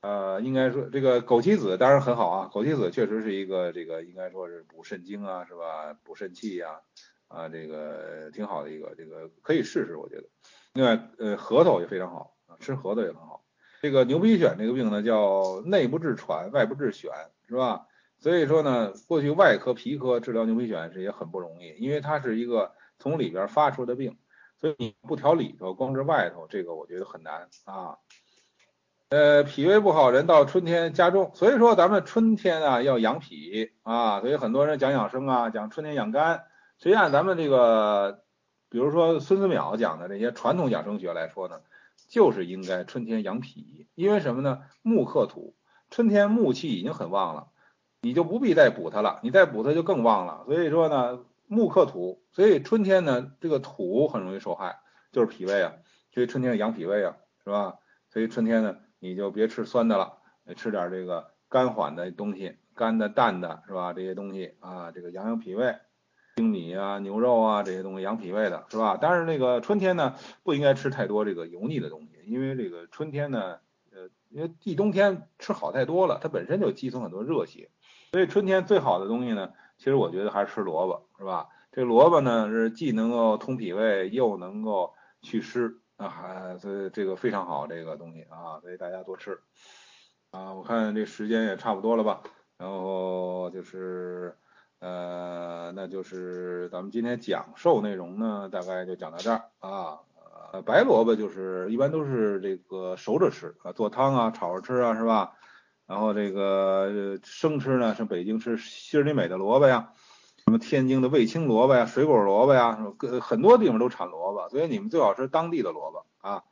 [0.00, 5.92] 呃，应该说这个枸杞子当然很好啊，枸杞子确实是一个这个应该说是补肾精啊，是吧？
[6.04, 6.80] 补肾气呀，
[7.28, 10.28] 啊，这个挺好的一个，这个可以试试，我觉得。
[10.74, 13.42] 另外，呃，核桃也非常好啊，吃核桃也很好。
[13.82, 17.10] 这个牛皮癣这个病呢，叫内不治喘，外不治癣，
[17.48, 17.86] 是吧？
[18.18, 24.16] 所以说呢，过去外科、皮科治疗牛皮癣是也很不容易，因为它是一个从里边发出的病，
[24.60, 27.96] 所以你不调里头，光治外头，这个我觉得很难啊。
[29.08, 36.44] 呃，脾胃不好人到春天加重，所以说咱们春天啊要养脾啊，所以很多人讲养生啊，讲春天养肝，
[36.78, 38.22] 实际上咱们这个。
[38.70, 41.60] 比如说孙思邈讲的这些传统养生学来说呢，
[42.08, 44.62] 就是应该春天养脾，因为什么呢？
[44.80, 45.56] 木克土，
[45.90, 47.48] 春天木气已经很旺了，
[48.00, 50.44] 你就不必再补它了，你再补它就更旺了。
[50.46, 51.18] 所以说呢，
[51.48, 54.78] 木克土，所以春天呢，这个土很容易受害，
[55.10, 55.72] 就是脾胃啊，
[56.14, 57.78] 所以春天养脾胃啊，是吧？
[58.08, 60.18] 所以春天呢，你就别吃酸的了，
[60.54, 63.92] 吃点这个甘缓的东西，干的、淡的，是吧？
[63.92, 65.74] 这些东西啊，这个养养脾胃。
[66.36, 68.98] 精米啊，牛肉啊，这些东西养脾胃的是吧？
[69.00, 73.58] 但是那个春天呢，不应该吃太多这个油腻的东西，因为这个春天呢，
[73.92, 77.68] 呃，因为一冬天吃好太多了，它本身就积存很多热邪，
[78.12, 81.48] 所以春天最好的东西呢，其实我觉得还是吃萝卜，是吧？
[81.72, 89.38] 这萝卜呢是既能够通脾胃，又能够祛湿啊，还所以这个非常好这个东西啊，所以大家多吃
[90.30, 90.54] 啊。
[90.54, 92.22] 我看这时间也差不多了吧，
[92.56, 94.36] 然后就是。
[94.80, 100.00] 呃，那就是咱们今天讲授内容呢，大概就讲到这儿啊。
[100.52, 105.34] 呃，白萝卜就是一般都是这个熟着吃啊，做汤啊，炒着吃啊，是吧？
[105.86, 109.92] 然后这个生吃呢，像北京吃心里美的萝卜呀，
[110.44, 116.42] 什么天津的味青萝卜呀，水果萝卜呀，各很多地方都产萝卜，所以你们最好吃当地的萝卜啊。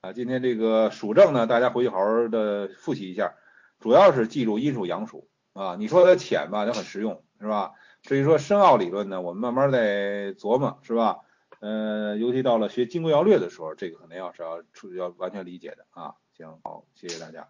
[0.00, 3.34] 啊，今天这个属正呢，大家回去好好的复习一下，
[3.80, 5.76] 主要是记住阴属阳属啊。
[5.76, 7.72] 你说它浅吧，它很实用，是吧？
[8.02, 11.18] 至于说深奥理论呢，我们慢慢再琢磨，是吧？
[11.60, 16.14] 呃，尤其到了学金匮要略的时候，这个可能要是要出要完全理解的啊。
[16.36, 17.48] 行，好，谢谢大家。